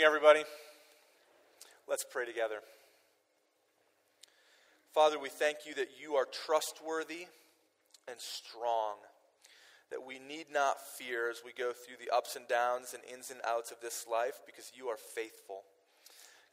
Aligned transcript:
morning, 0.00 0.16
everybody. 0.16 0.44
Let's 1.86 2.06
pray 2.10 2.24
together. 2.24 2.60
Father, 4.94 5.18
we 5.18 5.28
thank 5.28 5.58
you 5.66 5.74
that 5.74 5.88
you 6.00 6.14
are 6.14 6.24
trustworthy 6.24 7.26
and 8.08 8.18
strong, 8.18 8.96
that 9.90 10.00
we 10.06 10.18
need 10.18 10.46
not 10.50 10.80
fear 10.80 11.28
as 11.28 11.42
we 11.44 11.52
go 11.52 11.72
through 11.72 11.96
the 12.02 12.14
ups 12.16 12.34
and 12.34 12.48
downs 12.48 12.94
and 12.94 13.02
ins 13.12 13.30
and 13.30 13.40
outs 13.46 13.72
of 13.72 13.80
this 13.82 14.06
life 14.10 14.40
because 14.46 14.72
you 14.74 14.86
are 14.86 14.96
faithful. 14.96 15.64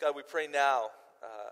God, 0.01 0.13
we 0.13 0.23
pray 0.27 0.47
now, 0.47 0.87
uh, 1.23 1.51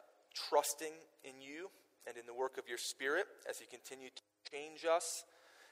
trusting 0.50 0.94
in 1.24 1.40
you 1.40 1.70
and 2.06 2.18
in 2.18 2.26
the 2.26 2.34
work 2.34 2.58
of 2.58 2.68
your 2.68 2.80
Spirit 2.80 3.26
as 3.50 3.62
you 3.62 3.68
continue 3.72 4.10
to 4.10 4.52
change 4.52 4.84
us 4.84 5.24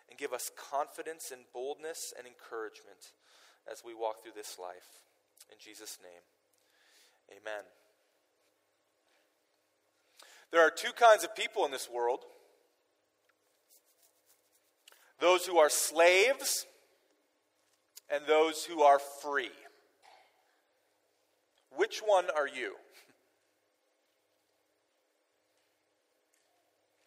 and 0.09 0.17
give 0.17 0.31
us 0.31 0.49
confidence 0.55 1.31
and 1.33 1.41
boldness 1.53 2.13
and 2.17 2.25
encouragement 2.25 3.11
as 3.69 3.81
we 3.85 3.93
walk 3.93 4.23
through 4.23 4.37
this 4.37 4.57
life. 4.57 5.03
In 5.51 5.57
Jesus' 5.59 5.97
name, 6.01 6.21
amen. 7.31 7.63
There 10.51 10.61
are 10.61 10.69
two 10.69 10.91
kinds 10.91 11.23
of 11.23 11.35
people 11.35 11.65
in 11.65 11.71
this 11.71 11.89
world 11.89 12.19
those 15.19 15.45
who 15.45 15.57
are 15.57 15.69
slaves 15.69 16.65
and 18.09 18.23
those 18.27 18.65
who 18.65 18.81
are 18.81 18.99
free. 18.99 19.51
Which 21.75 21.99
one 21.99 22.25
are 22.35 22.47
you? 22.47 22.75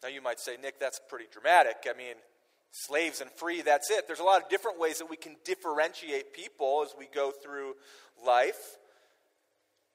Now, 0.03 0.09
you 0.09 0.21
might 0.21 0.39
say, 0.39 0.57
Nick, 0.61 0.79
that's 0.79 1.01
pretty 1.09 1.25
dramatic. 1.31 1.87
I 1.89 1.97
mean, 1.97 2.15
slaves 2.71 3.21
and 3.21 3.31
free, 3.31 3.61
that's 3.61 3.89
it. 3.89 4.07
There's 4.07 4.19
a 4.19 4.23
lot 4.23 4.41
of 4.41 4.49
different 4.49 4.79
ways 4.79 4.99
that 4.99 5.09
we 5.09 5.17
can 5.17 5.35
differentiate 5.43 6.33
people 6.33 6.83
as 6.85 6.93
we 6.97 7.07
go 7.13 7.31
through 7.31 7.75
life. 8.25 8.77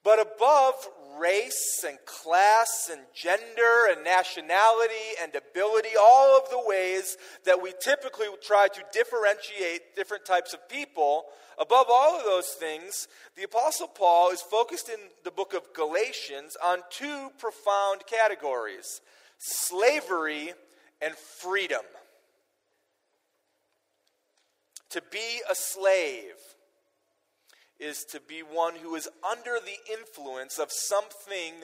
But 0.05 0.21
above 0.21 0.75
race 1.19 1.85
and 1.87 1.97
class 2.07 2.91
and 2.91 3.01
gender 3.15 3.87
and 3.91 4.03
nationality 4.03 5.15
and 5.21 5.33
ability, 5.35 5.91
all 6.01 6.37
of 6.37 6.51
the 6.51 6.61
ways 6.67 7.17
that 7.45 7.63
we 7.63 7.73
typically 7.81 8.27
try 8.43 8.67
to 8.67 8.83
differentiate 8.93 9.95
different 9.95 10.25
types 10.25 10.55
of 10.55 10.69
people, 10.69 11.27
above 11.57 11.87
all 11.89 12.19
of 12.19 12.25
those 12.25 12.49
things, 12.49 13.07
the 13.37 13.45
Apostle 13.45 13.87
Paul 13.87 14.33
is 14.33 14.43
focused 14.43 14.89
in 14.89 14.99
the 15.23 15.31
book 15.31 15.55
of 15.55 15.73
Galatians 15.73 16.57
on 16.63 16.79
two 16.91 17.31
profound 17.39 18.03
categories 18.07 19.01
slavery 19.39 20.53
and 21.01 21.15
freedom. 21.15 21.83
To 24.93 25.03
be 25.11 25.41
a 25.51 25.55
slave 25.55 26.37
is 27.81 28.05
to 28.11 28.21
be 28.21 28.41
one 28.41 28.77
who 28.77 28.95
is 28.95 29.09
under 29.29 29.59
the 29.59 29.93
influence 29.93 30.59
of 30.59 30.69
something 30.71 31.55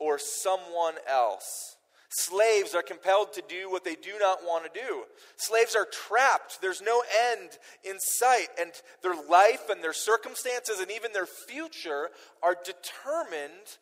or 0.00 0.18
someone 0.18 0.94
else. 1.08 1.76
Slaves 2.10 2.74
are 2.74 2.82
compelled 2.82 3.32
to 3.32 3.42
do 3.48 3.70
what 3.70 3.84
they 3.84 3.94
do 3.94 4.18
not 4.20 4.44
want 4.44 4.64
to 4.64 4.80
do. 4.80 5.04
Slaves 5.36 5.76
are 5.76 5.86
trapped. 5.86 6.60
There's 6.60 6.82
no 6.82 7.02
end 7.32 7.50
in 7.84 7.96
sight. 7.98 8.48
And 8.60 8.72
their 9.02 9.14
life 9.28 9.68
and 9.70 9.82
their 9.82 9.92
circumstances 9.92 10.80
and 10.80 10.90
even 10.90 11.12
their 11.12 11.26
future 11.26 12.10
are 12.42 12.56
determined 12.56 13.78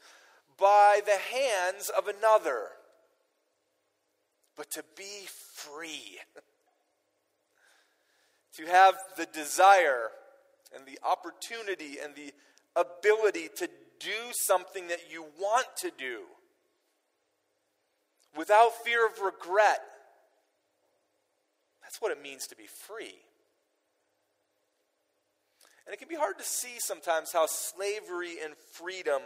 by 0.59 1.01
the 1.05 1.19
hands 1.19 1.91
of 1.91 2.09
another. 2.09 2.69
But 4.57 4.71
to 4.73 4.85
be 4.97 5.27
free, 5.55 6.19
to 8.57 8.67
have 8.67 8.95
the 9.17 9.27
desire 9.27 10.11
and 10.75 10.87
the 10.87 10.99
opportunity 11.07 11.99
and 12.03 12.15
the 12.15 12.33
ability 12.77 13.49
to 13.57 13.69
do 14.01 14.33
something 14.33 14.89
that 14.89 15.11
you 15.11 15.25
want 15.41 15.67
to 15.79 15.91
do 15.97 16.21
without 18.37 18.73
fear 18.85 19.07
of 19.07 19.21
regret. 19.21 19.81
That's 21.83 22.01
what 22.01 22.13
it 22.13 22.23
means 22.23 22.47
to 22.49 22.57
be 22.57 22.67
free. 22.67 23.15
And 25.87 25.93
it 25.93 25.99
can 25.99 26.09
be 26.09 26.15
hard 26.15 26.39
to 26.39 26.45
see 26.45 26.79
sometimes 26.79 27.33
how 27.33 27.47
slavery 27.47 28.37
and 28.43 28.55
freedom 28.73 29.21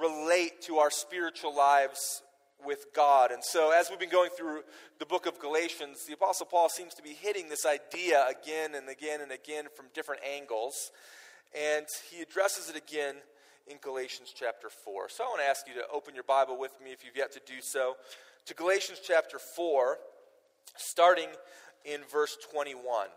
relate 0.00 0.62
to 0.62 0.78
our 0.78 0.90
spiritual 0.90 1.54
lives 1.54 2.22
with 2.64 2.86
God. 2.94 3.30
And 3.30 3.42
so, 3.44 3.70
as 3.70 3.90
we've 3.90 3.98
been 3.98 4.08
going 4.08 4.30
through 4.30 4.62
the 4.98 5.06
book 5.06 5.26
of 5.26 5.38
Galatians, 5.38 6.06
the 6.06 6.14
Apostle 6.14 6.46
Paul 6.46 6.68
seems 6.68 6.94
to 6.94 7.02
be 7.02 7.10
hitting 7.10 7.48
this 7.48 7.66
idea 7.66 8.24
again 8.28 8.74
and 8.74 8.88
again 8.88 9.20
and 9.20 9.32
again 9.32 9.66
from 9.74 9.86
different 9.94 10.22
angles. 10.24 10.90
And 11.54 11.86
he 12.10 12.22
addresses 12.22 12.68
it 12.68 12.76
again 12.76 13.16
in 13.66 13.78
Galatians 13.80 14.32
chapter 14.34 14.68
4. 14.68 15.08
So, 15.08 15.24
I 15.24 15.28
want 15.28 15.40
to 15.40 15.46
ask 15.46 15.66
you 15.66 15.74
to 15.74 15.86
open 15.92 16.14
your 16.14 16.24
Bible 16.24 16.58
with 16.58 16.72
me 16.82 16.92
if 16.92 17.04
you've 17.04 17.16
yet 17.16 17.32
to 17.32 17.40
do 17.46 17.60
so 17.60 17.96
to 18.46 18.54
Galatians 18.54 19.00
chapter 19.02 19.38
4, 19.38 19.96
starting 20.76 21.28
in 21.84 22.00
verse 22.12 22.36
21. 22.50 23.08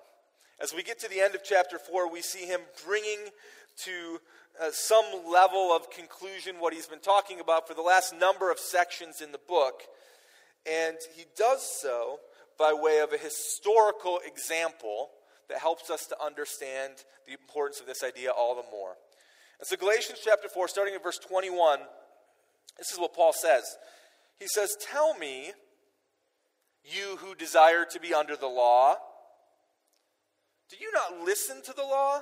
As 0.62 0.74
we 0.74 0.84
get 0.84 1.00
to 1.00 1.10
the 1.10 1.20
end 1.20 1.36
of 1.36 1.44
chapter 1.44 1.78
4, 1.78 2.12
we 2.12 2.22
see 2.22 2.46
him 2.46 2.62
bringing 2.86 3.20
to 3.84 4.20
uh, 4.62 4.70
some 4.72 5.06
level 5.30 5.72
of 5.72 5.90
conclusion 5.90 6.56
what 6.60 6.74
he's 6.74 6.88
been 6.88 7.00
talking 7.00 7.40
about 7.40 7.68
for 7.68 7.74
the 7.74 7.82
last 7.82 8.14
number 8.18 8.52
of 8.52 8.60
sections 8.60 9.22
in 9.22 9.32
the 9.32 9.40
book. 9.48 9.84
And 10.66 10.98
he 11.16 11.26
does 11.38 11.62
so 11.82 12.20
by 12.58 12.74
way 12.74 13.00
of 13.00 13.14
a 13.14 13.18
historical 13.18 14.20
example 14.26 15.10
that 15.50 15.60
helps 15.60 15.90
us 15.90 16.06
to 16.08 16.22
understand 16.24 16.94
the 17.26 17.34
importance 17.34 17.80
of 17.80 17.86
this 17.86 18.04
idea 18.04 18.32
all 18.32 18.56
the 18.56 18.70
more. 18.72 18.96
And 19.60 19.68
so, 19.68 19.76
Galatians 19.76 20.20
chapter 20.24 20.50
4, 20.50 20.68
starting 20.68 20.94
at 20.94 21.04
verse 21.04 21.20
21, 21.20 21.80
this 22.78 22.92
is 22.92 23.00
what 23.00 23.14
Paul 23.14 23.34
says. 23.34 23.64
He 24.40 24.48
says, 24.48 24.76
Tell 24.80 25.14
me, 25.16 25.52
you 26.84 27.18
who 27.18 27.36
desire 27.36 27.86
to 27.92 28.00
be 28.00 28.14
under 28.14 28.36
the 28.36 28.48
law, 28.48 28.96
do 30.70 30.78
you 30.80 30.92
not 30.92 31.26
listen 31.26 31.62
to 31.64 31.74
the 31.74 31.84
law? 31.84 32.22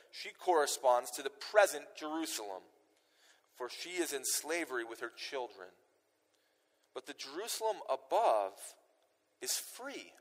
she 0.11 0.29
corresponds 0.39 1.11
to 1.11 1.23
the 1.23 1.31
present 1.51 1.85
Jerusalem, 1.97 2.61
for 3.55 3.69
she 3.69 4.01
is 4.01 4.13
in 4.13 4.23
slavery 4.23 4.83
with 4.83 4.99
her 4.99 5.11
children. 5.15 5.69
But 6.93 7.05
the 7.05 7.13
Jerusalem 7.13 7.77
above 7.89 8.53
is 9.41 9.53
free, 9.53 10.11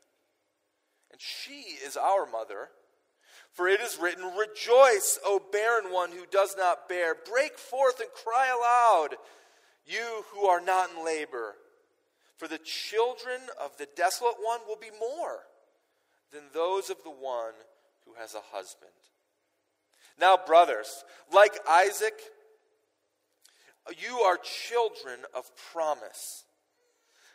and 1.11 1.21
she 1.21 1.77
is 1.85 1.97
our 1.97 2.27
mother. 2.27 2.71
For 3.53 3.69
it 3.69 3.81
is 3.81 3.99
written, 4.01 4.25
Rejoice, 4.25 5.19
O 5.25 5.41
barren 5.51 5.93
one 5.93 6.13
who 6.13 6.25
does 6.31 6.55
not 6.57 6.89
bear. 6.89 7.17
Break 7.29 7.59
forth 7.59 7.99
and 7.99 8.09
cry 8.13 8.47
aloud, 8.47 9.17
you 9.85 10.25
who 10.33 10.47
are 10.47 10.61
not 10.61 10.91
in 10.91 11.05
labor. 11.05 11.57
For 12.37 12.47
the 12.47 12.59
children 12.59 13.41
of 13.63 13.77
the 13.77 13.89
desolate 13.97 14.37
one 14.41 14.61
will 14.69 14.79
be 14.81 14.91
more 14.99 15.41
than 16.33 16.43
those 16.55 16.91
of 16.91 17.03
the 17.03 17.11
one 17.11 17.55
who 18.07 18.15
has 18.19 18.35
a 18.35 18.57
husband. 18.57 18.93
Now, 20.21 20.37
brothers, 20.37 21.05
like 21.33 21.59
Isaac, 21.69 22.15
you 23.99 24.19
are 24.19 24.37
children 24.37 25.21
of 25.35 25.51
promise. 25.73 26.45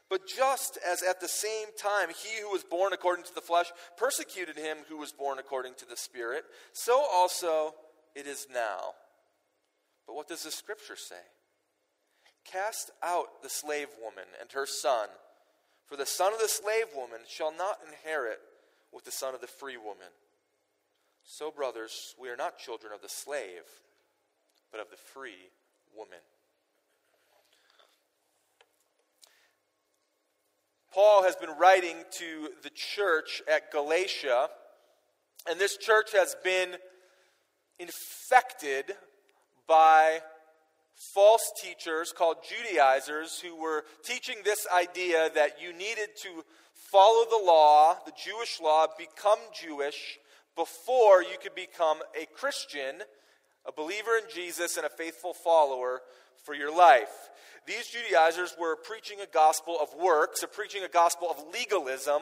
But 0.10 0.28
just 0.28 0.78
as 0.88 1.02
at 1.02 1.20
the 1.20 1.28
same 1.28 1.70
time 1.78 2.10
he 2.10 2.42
who 2.42 2.52
was 2.52 2.64
born 2.64 2.94
according 2.94 3.26
to 3.26 3.34
the 3.34 3.42
flesh 3.42 3.72
persecuted 3.98 4.56
him 4.56 4.78
who 4.88 4.98
was 4.98 5.12
born 5.12 5.40
according 5.40 5.74
to 5.80 5.90
the 5.90 5.98
Spirit, 5.98 6.44
so 6.74 7.04
also 7.12 7.74
it 8.14 8.28
is 8.28 8.46
now. 8.54 8.94
But 10.06 10.16
what 10.16 10.28
does 10.28 10.44
the 10.44 10.52
scripture 10.52 10.96
say? 10.96 11.16
Cast 12.46 12.92
out 13.02 13.42
the 13.42 13.50
slave 13.50 13.88
woman 14.00 14.26
and 14.40 14.52
her 14.52 14.68
son, 14.68 15.10
for 15.88 15.98
the 15.98 16.06
son 16.06 16.34
of 16.34 16.40
the 16.40 16.48
slave 16.48 16.86
woman 16.96 17.22
shall 17.28 17.52
not 17.52 17.80
inherit 17.88 18.40
with 18.94 19.06
the 19.06 19.12
son 19.12 19.34
of 19.34 19.42
the 19.42 19.48
free 19.48 19.78
woman. 19.78 20.14
So, 21.28 21.50
brothers, 21.50 22.14
we 22.20 22.30
are 22.30 22.36
not 22.36 22.60
children 22.60 22.94
of 22.94 23.02
the 23.02 23.10
slave, 23.10 23.64
but 24.72 24.80
of 24.80 24.92
the 24.92 24.96
free 24.96 25.50
woman. 25.98 26.20
Paul 30.94 31.24
has 31.24 31.36
been 31.36 31.50
writing 31.60 31.98
to 32.20 32.50
the 32.62 32.70
church 32.70 33.42
at 33.52 33.72
Galatia, 33.72 34.50
and 35.50 35.60
this 35.60 35.78
church 35.78 36.12
has 36.14 36.36
been 36.44 36.76
infected 37.80 38.94
by 39.68 40.20
false 40.94 41.52
teachers 41.62 42.14
called 42.16 42.38
Judaizers 42.48 43.40
who 43.40 43.60
were 43.60 43.84
teaching 44.04 44.38
this 44.46 44.68
idea 44.74 45.32
that 45.34 45.60
you 45.60 45.74
needed 45.74 46.10
to 46.22 46.46
follow 46.76 47.26
the 47.26 47.44
law, 47.44 47.98
the 48.06 48.14
Jewish 48.24 48.62
law, 48.62 48.86
become 48.98 49.40
Jewish 49.60 50.20
before 50.56 51.22
you 51.22 51.38
could 51.42 51.56
become 51.56 52.00
a 52.20 52.26
Christian, 52.26 53.02
a 53.66 53.72
believer 53.72 54.18
in 54.18 54.24
Jesus, 54.34 54.78
and 54.78 54.86
a 54.86 54.90
faithful 54.90 55.34
follower 55.34 56.02
for 56.44 56.54
your 56.54 56.76
life. 56.76 57.30
These 57.66 57.88
Judaizers 57.88 58.56
were 58.60 58.76
preaching 58.76 59.20
a 59.22 59.34
gospel 59.34 59.78
of 59.82 59.90
works, 60.00 60.44
a 60.44 60.48
preaching 60.48 60.84
a 60.84 60.90
gospel 60.90 61.30
of 61.30 61.44
legalism 61.54 62.22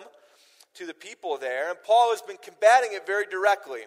to 0.75 0.85
the 0.85 0.94
people 0.94 1.38
there, 1.38 1.69
and 1.69 1.77
Paul 1.83 2.12
has 2.12 2.21
been 2.21 2.38
combating 2.38 2.94
it 2.94 3.06
very 3.06 3.25
directly. 3.25 3.81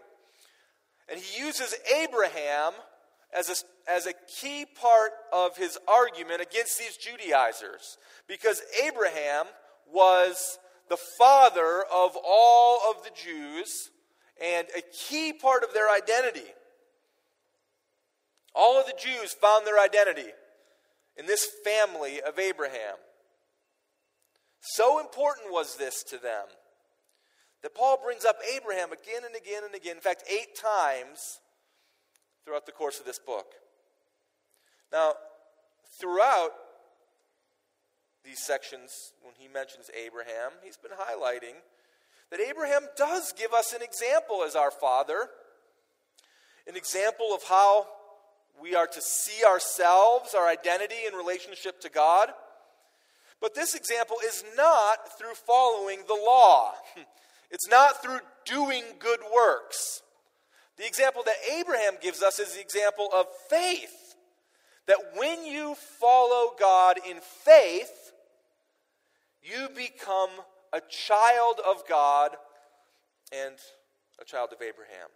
And 1.11 1.21
he 1.21 1.43
uses 1.45 1.75
Abraham 2.01 2.73
as 3.37 3.49
a, 3.49 3.91
as 3.91 4.07
a 4.07 4.13
key 4.41 4.67
part 4.81 5.13
of 5.33 5.57
his 5.57 5.79
argument 5.89 6.41
against 6.41 6.79
these 6.79 6.97
Judaizers 6.97 7.99
because 8.29 8.63
Abraham 8.85 9.47
was 9.93 10.59
the 10.89 10.97
father 11.19 11.85
of 11.93 12.17
all 12.25 12.81
of 12.91 13.05
the 13.05 13.11
Jews 13.11 13.91
and 14.43 14.67
a 14.77 14.83
key 14.83 15.33
part 15.33 15.63
of 15.63 15.73
their 15.73 15.91
identity. 15.91 16.49
All 18.55 18.79
of 18.79 18.87
the 18.87 18.95
Jews 18.99 19.33
found 19.33 19.67
their 19.67 19.79
identity 19.79 20.31
in 21.17 21.27
this 21.27 21.47
family 21.65 22.21
of 22.21 22.39
Abraham. 22.39 22.97
So 24.61 24.99
important 24.99 25.53
was 25.53 25.77
this 25.77 26.03
to 26.05 26.19
them 26.19 26.47
that 27.63 27.75
Paul 27.75 27.99
brings 28.03 28.25
up 28.25 28.37
Abraham 28.55 28.93
again 28.93 29.23
and 29.25 29.35
again 29.37 29.63
and 29.65 29.75
again. 29.75 29.97
In 29.97 30.03
fact, 30.03 30.25
eight 30.31 30.57
times 30.61 31.41
throughout 32.45 32.67
the 32.67 32.73
course 32.73 33.01
of 33.01 33.07
this 33.07 33.19
book. 33.19 33.47
Now, 34.93 35.15
throughout 36.01 36.51
these 38.25 38.43
sections, 38.45 39.13
when 39.23 39.35
he 39.39 39.49
mentions 39.49 39.91
Abraham, 39.97 40.53
he's 40.63 40.77
been 40.77 40.93
highlighting 40.93 41.59
that 42.31 42.41
Abraham 42.41 42.83
does 42.97 43.33
give 43.33 43.53
us 43.53 43.73
an 43.73 43.83
example 43.83 44.43
as 44.45 44.57
our 44.57 44.71
father, 44.71 45.29
an 46.67 46.77
example 46.77 47.35
of 47.35 47.43
how 47.45 47.87
we 48.61 48.75
are 48.75 48.87
to 48.87 49.01
see 49.01 49.45
ourselves, 49.45 50.35
our 50.35 50.49
identity 50.49 51.07
in 51.07 51.15
relationship 51.15 51.81
to 51.83 51.91
God. 51.91 52.31
But 53.41 53.55
this 53.55 53.75
example 53.75 54.17
is 54.25 54.43
not 54.57 55.19
through 55.19 55.35
following 55.35 56.01
the 56.07 56.15
law. 56.15 56.73
It's 57.49 57.69
not 57.69 58.03
through 58.03 58.19
doing 58.45 58.83
good 58.99 59.21
works. 59.33 60.03
The 60.77 60.87
example 60.87 61.23
that 61.25 61.37
Abraham 61.59 61.95
gives 62.03 62.23
us 62.23 62.39
is 62.39 62.55
the 62.55 62.61
example 62.61 63.09
of 63.15 63.27
faith. 63.49 64.17
That 64.87 64.99
when 65.15 65.45
you 65.45 65.77
follow 66.01 66.55
God 66.59 66.99
in 67.09 67.19
faith, 67.21 68.13
you 69.43 69.69
become 69.77 70.31
a 70.77 70.83
child 70.91 71.61
of 71.67 71.89
God 71.89 72.33
and 73.33 73.55
a 74.21 74.25
child 74.25 74.51
of 74.53 74.61
Abraham. 74.61 75.09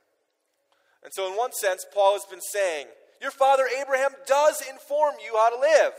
And 1.05 1.13
so, 1.13 1.31
in 1.31 1.37
one 1.37 1.53
sense, 1.53 1.85
Paul 1.93 2.15
has 2.15 2.25
been 2.25 2.41
saying, 2.41 2.87
Your 3.21 3.31
father 3.31 3.65
Abraham 3.81 4.13
does 4.27 4.63
inform 4.69 5.15
you 5.25 5.37
how 5.37 5.55
to 5.55 5.61
live 5.61 5.93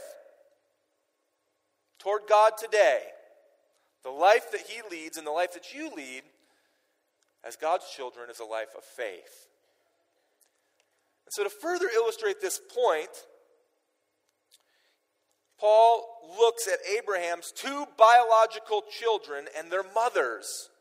toward 2.00 2.22
God 2.28 2.54
today. 2.58 3.00
The 4.04 4.10
life 4.10 4.52
that 4.52 4.62
he 4.62 4.82
leads 4.90 5.18
and 5.18 5.28
the 5.28 5.32
life 5.32 5.54
that 5.54 5.74
you 5.74 5.92
lead 5.96 6.24
as 7.46 7.56
God's 7.56 7.86
children 7.96 8.30
is 8.30 8.40
a 8.40 8.46
life 8.46 8.70
of 8.76 8.84
faith. 8.84 9.48
And 11.26 11.32
so, 11.32 11.44
to 11.44 11.50
further 11.50 11.88
illustrate 11.94 12.42
this 12.42 12.60
point, 12.76 13.10
Paul 15.62 16.08
looks 16.40 16.68
at 16.68 16.84
Abraham's 16.88 17.52
two 17.52 17.86
biological 17.96 18.82
children 18.90 19.48
and 19.56 19.72
their 19.72 19.84
mothers. 19.84 20.72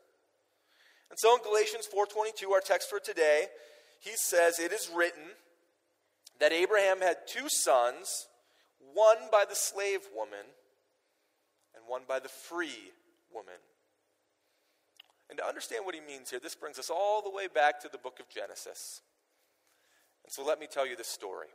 And 1.11 1.19
so 1.19 1.35
in 1.35 1.43
Galatians 1.43 1.85
4:22, 1.85 2.51
our 2.51 2.61
text 2.61 2.89
for 2.89 2.99
today, 2.99 3.51
he 3.99 4.17
says, 4.17 4.57
"It 4.57 4.73
is 4.73 4.89
written 4.89 5.37
that 6.39 6.51
Abraham 6.51 7.01
had 7.01 7.27
two 7.27 7.47
sons, 7.47 8.27
one 8.79 9.29
by 9.29 9.45
the 9.45 9.55
slave 9.55 10.07
woman 10.07 10.55
and 11.75 11.85
one 11.85 12.05
by 12.05 12.17
the 12.17 12.29
free 12.29 12.91
woman." 13.29 13.61
And 15.29 15.37
to 15.37 15.45
understand 15.45 15.85
what 15.85 15.93
he 15.93 16.01
means 16.01 16.31
here, 16.31 16.39
this 16.39 16.55
brings 16.55 16.79
us 16.79 16.89
all 16.89 17.21
the 17.21 17.29
way 17.29 17.45
back 17.45 17.79
to 17.81 17.89
the 17.89 17.99
book 17.99 18.19
of 18.19 18.29
Genesis. 18.29 19.01
And 20.23 20.33
so 20.33 20.41
let 20.43 20.57
me 20.57 20.65
tell 20.65 20.87
you 20.87 20.95
this 20.95 21.07
story. 21.07 21.53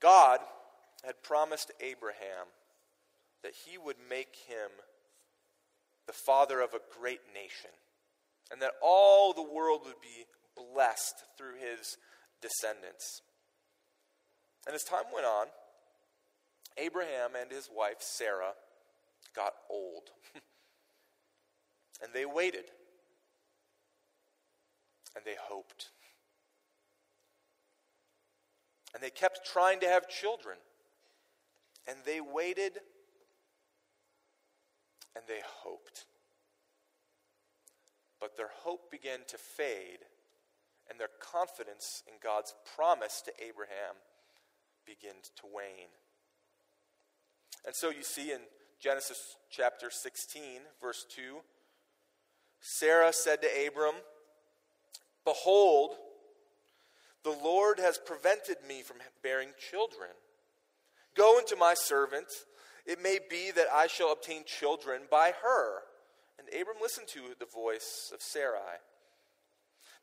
God 0.00 0.40
had 1.04 1.22
promised 1.22 1.72
Abraham 1.80 2.46
that 3.42 3.52
he 3.66 3.78
would 3.78 3.96
make 4.08 4.34
him 4.46 4.70
the 6.06 6.12
father 6.12 6.60
of 6.60 6.74
a 6.74 6.80
great 6.98 7.20
nation 7.34 7.70
and 8.50 8.62
that 8.62 8.72
all 8.82 9.32
the 9.32 9.42
world 9.42 9.80
would 9.84 10.00
be 10.00 10.24
blessed 10.56 11.24
through 11.36 11.54
his 11.54 11.96
descendants. 12.40 13.22
And 14.66 14.74
as 14.74 14.84
time 14.84 15.04
went 15.12 15.26
on, 15.26 15.46
Abraham 16.78 17.30
and 17.40 17.50
his 17.50 17.68
wife 17.74 18.00
Sarah 18.00 18.52
got 19.34 19.52
old. 19.70 20.10
and 22.02 22.12
they 22.12 22.24
waited 22.24 22.64
and 25.14 25.24
they 25.24 25.36
hoped. 25.40 25.90
And 28.96 29.02
they 29.02 29.10
kept 29.10 29.46
trying 29.46 29.80
to 29.80 29.86
have 29.86 30.08
children. 30.08 30.56
And 31.86 31.98
they 32.06 32.22
waited 32.22 32.78
and 35.14 35.22
they 35.28 35.40
hoped. 35.44 36.06
But 38.18 38.38
their 38.38 38.48
hope 38.62 38.90
began 38.90 39.20
to 39.28 39.36
fade, 39.36 39.98
and 40.88 40.98
their 40.98 41.10
confidence 41.20 42.02
in 42.06 42.14
God's 42.22 42.54
promise 42.74 43.22
to 43.26 43.32
Abraham 43.46 43.96
began 44.86 45.16
to 45.36 45.42
wane. 45.54 45.92
And 47.66 47.74
so 47.74 47.90
you 47.90 48.02
see 48.02 48.32
in 48.32 48.40
Genesis 48.80 49.36
chapter 49.50 49.90
16, 49.90 50.60
verse 50.80 51.04
2, 51.14 51.40
Sarah 52.60 53.12
said 53.12 53.42
to 53.42 53.48
Abram, 53.66 53.96
Behold, 55.26 55.96
the 57.26 57.36
Lord 57.42 57.80
has 57.80 57.98
prevented 57.98 58.58
me 58.68 58.82
from 58.82 58.98
bearing 59.20 59.48
children. 59.70 60.10
Go 61.16 61.38
into 61.40 61.56
my 61.56 61.74
servant. 61.74 62.28
It 62.86 63.02
may 63.02 63.18
be 63.28 63.50
that 63.50 63.66
I 63.74 63.88
shall 63.88 64.12
obtain 64.12 64.44
children 64.46 65.02
by 65.10 65.32
her. 65.42 65.80
And 66.38 66.48
Abram 66.48 66.76
listened 66.80 67.08
to 67.08 67.20
the 67.40 67.46
voice 67.46 68.12
of 68.14 68.22
Sarai. 68.22 68.78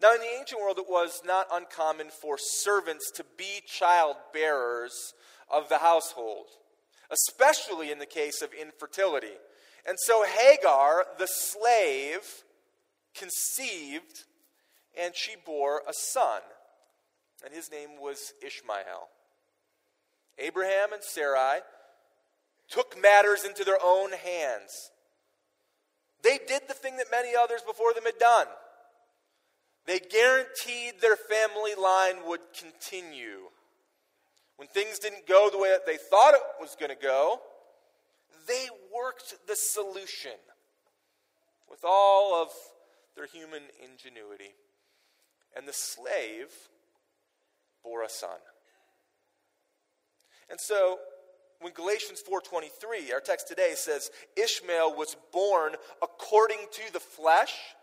Now, 0.01 0.13
in 0.13 0.19
the 0.19 0.37
ancient 0.37 0.59
world, 0.59 0.79
it 0.79 0.89
was 0.89 1.21
not 1.25 1.47
uncommon 1.49 2.07
for 2.09 2.37
servants 2.37 3.09
to 3.15 3.23
be 3.37 3.61
child 3.65 4.17
bearers 4.33 5.13
of 5.49 5.69
the 5.69 5.77
household, 5.77 6.47
especially 7.09 7.89
in 7.89 7.99
the 7.99 8.05
case 8.05 8.41
of 8.41 8.49
infertility. 8.53 9.37
And 9.87 9.97
so 9.97 10.25
Hagar, 10.25 11.05
the 11.17 11.27
slave, 11.27 12.43
conceived 13.15 14.25
and 15.01 15.15
she 15.15 15.35
bore 15.45 15.83
a 15.87 15.93
son, 15.93 16.41
and 17.43 17.53
his 17.53 17.71
name 17.71 18.01
was 18.01 18.33
Ishmael. 18.45 19.09
Abraham 20.39 20.93
and 20.93 21.03
Sarai 21.03 21.59
took 22.69 22.99
matters 23.01 23.43
into 23.43 23.63
their 23.63 23.77
own 23.83 24.11
hands. 24.11 24.91
They 26.23 26.39
did 26.47 26.63
the 26.67 26.73
thing 26.73 26.97
that 26.97 27.11
many 27.11 27.35
others 27.35 27.61
before 27.61 27.93
them 27.93 28.05
had 28.05 28.17
done. 28.17 28.47
They 29.85 29.99
guaranteed 29.99 31.01
their 31.01 31.17
family 31.17 31.75
line 31.75 32.25
would 32.25 32.39
continue. 32.57 33.49
When 34.55 34.67
things 34.69 34.99
didn't 34.99 35.27
go 35.27 35.49
the 35.51 35.57
way 35.57 35.69
that 35.69 35.85
they 35.85 35.97
thought 35.97 36.35
it 36.35 36.41
was 36.61 36.77
going 36.79 36.91
to 36.91 37.01
go, 37.01 37.41
they 38.47 38.67
worked 38.95 39.35
the 39.47 39.55
solution 39.55 40.31
with 41.69 41.83
all 41.83 42.41
of 42.41 42.49
their 43.15 43.25
human 43.25 43.63
ingenuity 43.83 44.55
and 45.55 45.67
the 45.67 45.73
slave 45.73 46.49
bore 47.83 48.03
a 48.03 48.09
son. 48.09 48.37
And 50.49 50.59
so 50.59 50.99
when 51.59 51.73
Galatians 51.73 52.21
4:23, 52.21 53.13
our 53.13 53.21
text 53.21 53.47
today 53.47 53.73
says 53.75 54.11
Ishmael 54.35 54.93
was 54.93 55.15
born 55.31 55.75
according 56.01 56.67
to 56.71 56.91
the 56.91 56.99
flesh, 56.99 57.75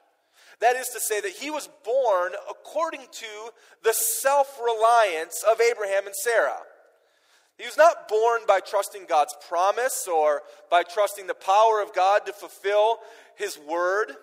that 0.61 0.77
is 0.77 0.89
to 0.89 1.01
say 1.01 1.21
that 1.21 1.33
he 1.33 1.51
was 1.51 1.69
born 1.85 2.35
according 2.49 3.07
to 3.11 3.53
the 3.83 3.95
self-reliance 3.95 5.43
of 5.51 5.61
Abraham 5.61 6.07
and 6.07 6.15
Sarah. 6.15 6.63
He 7.57 7.67
was 7.67 7.77
not 7.77 8.09
born 8.09 8.43
by 8.47 8.61
trusting 8.61 9.07
God's 9.07 9.35
promise 9.49 10.07
or 10.07 10.43
by 10.71 10.83
trusting 10.83 11.27
the 11.27 11.35
power 11.35 11.83
of 11.83 11.95
God 11.95 12.25
to 12.27 12.33
fulfill 12.33 13.01
his 13.35 13.59
word. 13.59 14.17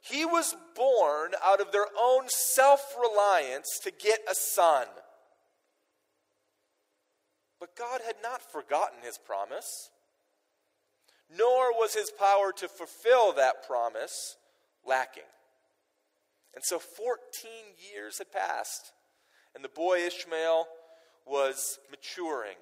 He 0.00 0.24
was 0.24 0.54
born 0.74 1.32
out 1.42 1.60
of 1.60 1.72
their 1.72 1.86
own 1.98 2.28
self 2.28 2.94
reliance 2.98 3.78
to 3.84 3.90
get 3.90 4.20
a 4.30 4.34
son. 4.34 4.86
But 7.60 7.76
God 7.76 8.00
had 8.04 8.16
not 8.22 8.42
forgotten 8.52 8.98
his 9.02 9.18
promise, 9.18 9.90
nor 11.30 11.72
was 11.72 11.94
his 11.94 12.10
power 12.10 12.52
to 12.56 12.68
fulfill 12.68 13.32
that 13.32 13.66
promise 13.66 14.36
lacking. 14.86 15.22
And 16.54 16.62
so 16.62 16.78
14 16.78 17.16
years 17.92 18.18
had 18.18 18.32
passed, 18.32 18.92
and 19.54 19.64
the 19.64 19.68
boy 19.68 19.98
Ishmael 19.98 20.66
was 21.26 21.78
maturing. 21.90 22.56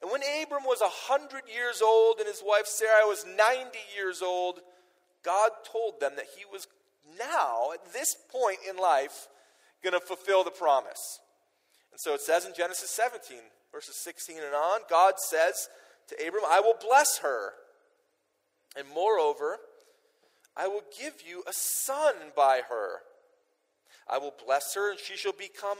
And 0.00 0.10
when 0.10 0.22
Abram 0.42 0.64
was 0.64 0.80
100 0.80 1.42
years 1.52 1.82
old 1.82 2.18
and 2.18 2.28
his 2.28 2.42
wife 2.44 2.66
Sarai 2.66 3.04
was 3.04 3.24
90 3.26 3.78
years 3.96 4.22
old, 4.22 4.60
God 5.24 5.50
told 5.70 6.00
them 6.00 6.12
that 6.16 6.26
he 6.36 6.44
was 6.44 6.68
now, 7.18 7.72
at 7.72 7.92
this 7.92 8.14
point 8.30 8.58
in 8.68 8.76
life, 8.76 9.26
going 9.82 9.98
to 9.98 10.06
fulfill 10.06 10.44
the 10.44 10.50
promise. 10.50 11.20
And 11.90 12.00
so 12.00 12.14
it 12.14 12.20
says 12.20 12.44
in 12.44 12.52
Genesis 12.56 12.90
17, 12.90 13.38
verses 13.72 13.96
16 13.96 14.36
and 14.36 14.54
on, 14.54 14.80
God 14.88 15.14
says 15.18 15.68
to 16.08 16.14
Abram, 16.26 16.44
I 16.48 16.60
will 16.60 16.76
bless 16.80 17.18
her. 17.18 17.52
And 18.76 18.86
moreover, 18.94 19.58
I 20.56 20.68
will 20.68 20.82
give 20.98 21.14
you 21.26 21.42
a 21.46 21.52
son 21.52 22.14
by 22.36 22.62
her. 22.68 23.00
I 24.10 24.18
will 24.18 24.34
bless 24.44 24.74
her, 24.74 24.90
and 24.90 24.98
she 24.98 25.16
shall 25.16 25.32
become 25.32 25.78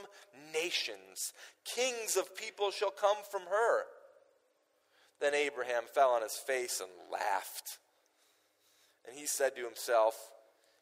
nations. 0.53 1.33
Kings 1.65 2.17
of 2.17 2.37
people 2.37 2.71
shall 2.71 2.91
come 2.91 3.17
from 3.31 3.43
her. 3.43 3.85
Then 5.21 5.35
Abraham 5.35 5.85
fell 5.93 6.11
on 6.11 6.23
his 6.23 6.37
face 6.37 6.81
and 6.81 6.91
laughed. 7.11 7.79
And 9.07 9.19
he 9.19 9.27
said 9.27 9.57
to 9.57 9.65
himself, 9.65 10.15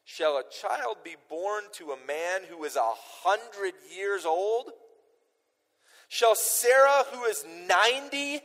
Shall 0.03 0.37
a 0.37 0.43
child 0.49 0.97
be 1.03 1.15
born 1.29 1.63
to 1.73 1.91
a 1.91 2.07
man 2.07 2.41
who 2.49 2.63
is 2.63 2.75
a 2.75 2.93
hundred 3.23 3.73
years 3.95 4.25
old? 4.25 4.71
Shall 6.07 6.35
Sarah, 6.35 7.03
who 7.11 7.25
is 7.25 7.45
90, 7.67 8.41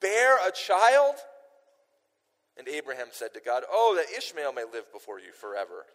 bear 0.00 0.36
a 0.46 0.52
child? 0.52 1.16
And 2.56 2.68
Abraham 2.68 3.08
said 3.10 3.34
to 3.34 3.40
God, 3.40 3.64
Oh, 3.70 3.94
that 3.96 4.16
Ishmael 4.16 4.52
may 4.52 4.64
live 4.64 4.92
before 4.92 5.18
you 5.18 5.32
forever. 5.32 5.86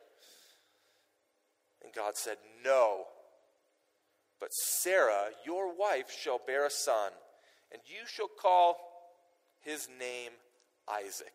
And 1.84 1.94
God 1.94 2.18
said, 2.18 2.38
No. 2.64 3.06
But 4.40 4.54
Sarah, 4.54 5.30
your 5.46 5.74
wife, 5.74 6.12
shall 6.12 6.40
bear 6.46 6.66
a 6.66 6.72
son, 6.72 7.12
and 7.72 7.82
you 7.88 8.06
shall 8.08 8.28
call 8.28 8.78
his 9.62 9.88
name 10.00 10.32
Isaac. 10.92 11.34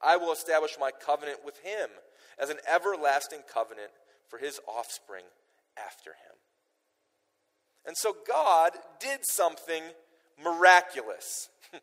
I 0.00 0.16
will 0.16 0.32
establish 0.32 0.76
my 0.80 0.90
covenant 0.90 1.40
with 1.44 1.58
him 1.58 1.90
as 2.38 2.50
an 2.50 2.58
everlasting 2.66 3.40
covenant 3.52 3.90
for 4.28 4.38
his 4.38 4.60
offspring 4.66 5.24
after 5.76 6.10
him. 6.10 6.36
And 7.88 7.96
so 7.96 8.14
God 8.28 8.72
did 9.00 9.20
something 9.22 9.82
miraculous. 10.44 11.48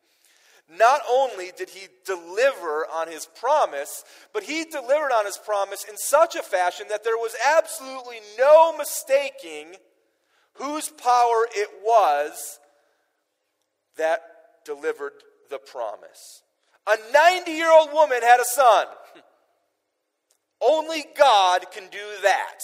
Not 0.77 1.01
only 1.09 1.51
did 1.57 1.71
he 1.71 1.87
deliver 2.05 2.85
on 2.93 3.07
his 3.07 3.25
promise, 3.25 4.03
but 4.31 4.43
he 4.43 4.65
delivered 4.65 5.11
on 5.11 5.25
his 5.25 5.39
promise 5.39 5.83
in 5.83 5.97
such 5.97 6.35
a 6.35 6.43
fashion 6.43 6.85
that 6.89 7.03
there 7.03 7.17
was 7.17 7.35
absolutely 7.57 8.17
no 8.37 8.77
mistaking 8.77 9.77
whose 10.53 10.89
power 10.89 11.47
it 11.55 11.69
was 11.83 12.59
that 13.97 14.21
delivered 14.63 15.13
the 15.49 15.57
promise. 15.57 16.43
A 16.87 16.97
90 17.11 17.51
year 17.51 17.71
old 17.71 17.91
woman 17.91 18.21
had 18.21 18.39
a 18.39 18.45
son. 18.45 18.85
Only 20.61 21.03
God 21.17 21.71
can 21.71 21.89
do 21.89 21.97
that. 22.21 22.59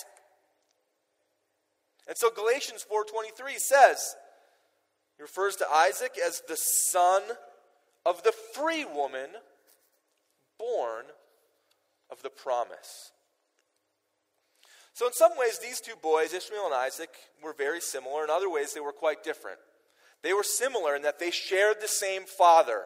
And 2.11 2.17
so 2.17 2.29
Galatians 2.29 2.85
4:23 2.91 3.57
says, 3.57 4.17
he 5.15 5.21
refers 5.21 5.55
to 5.55 5.71
Isaac 5.71 6.17
as 6.17 6.41
the 6.41 6.57
son 6.57 7.21
of 8.05 8.21
the 8.23 8.33
free 8.33 8.83
woman 8.83 9.29
born 10.59 11.05
of 12.09 12.21
the 12.21 12.29
promise. 12.29 13.13
So, 14.91 15.07
in 15.07 15.13
some 15.13 15.37
ways, 15.37 15.57
these 15.59 15.79
two 15.79 15.95
boys, 16.01 16.33
Ishmael 16.33 16.65
and 16.65 16.75
Isaac, 16.75 17.11
were 17.41 17.53
very 17.53 17.79
similar. 17.79 18.25
In 18.25 18.29
other 18.29 18.49
ways, 18.49 18.73
they 18.73 18.81
were 18.81 18.91
quite 18.91 19.23
different. 19.23 19.59
They 20.21 20.33
were 20.33 20.43
similar 20.43 20.97
in 20.97 21.03
that 21.03 21.17
they 21.17 21.31
shared 21.31 21.77
the 21.79 21.87
same 21.87 22.23
father, 22.23 22.83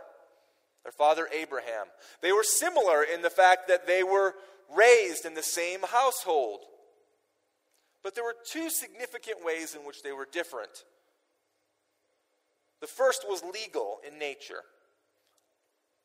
their 0.84 0.92
father 0.92 1.28
Abraham. 1.34 1.88
They 2.22 2.32
were 2.32 2.44
similar 2.44 3.02
in 3.02 3.24
the 3.24 3.32
fact 3.32 3.70
that 3.70 3.88
they 3.88 4.04
were 4.04 4.36
raised 4.70 5.26
in 5.26 5.34
the 5.34 5.42
same 5.42 5.82
household. 5.82 6.60
But 8.06 8.14
there 8.14 8.24
were 8.24 8.36
two 8.46 8.70
significant 8.70 9.44
ways 9.44 9.74
in 9.74 9.82
which 9.82 10.04
they 10.04 10.12
were 10.12 10.28
different. 10.32 10.86
The 12.80 12.86
first 12.86 13.26
was 13.28 13.42
legal 13.44 13.98
in 14.08 14.20
nature. 14.20 14.62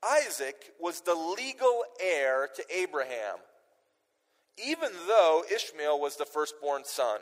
Isaac 0.02 0.56
was 0.80 1.02
the 1.02 1.14
legal 1.14 1.84
heir 2.02 2.48
to 2.56 2.64
Abraham, 2.74 3.36
even 4.56 4.88
though 5.06 5.44
Ishmael 5.54 6.00
was 6.00 6.16
the 6.16 6.24
firstborn 6.24 6.84
son. 6.86 7.20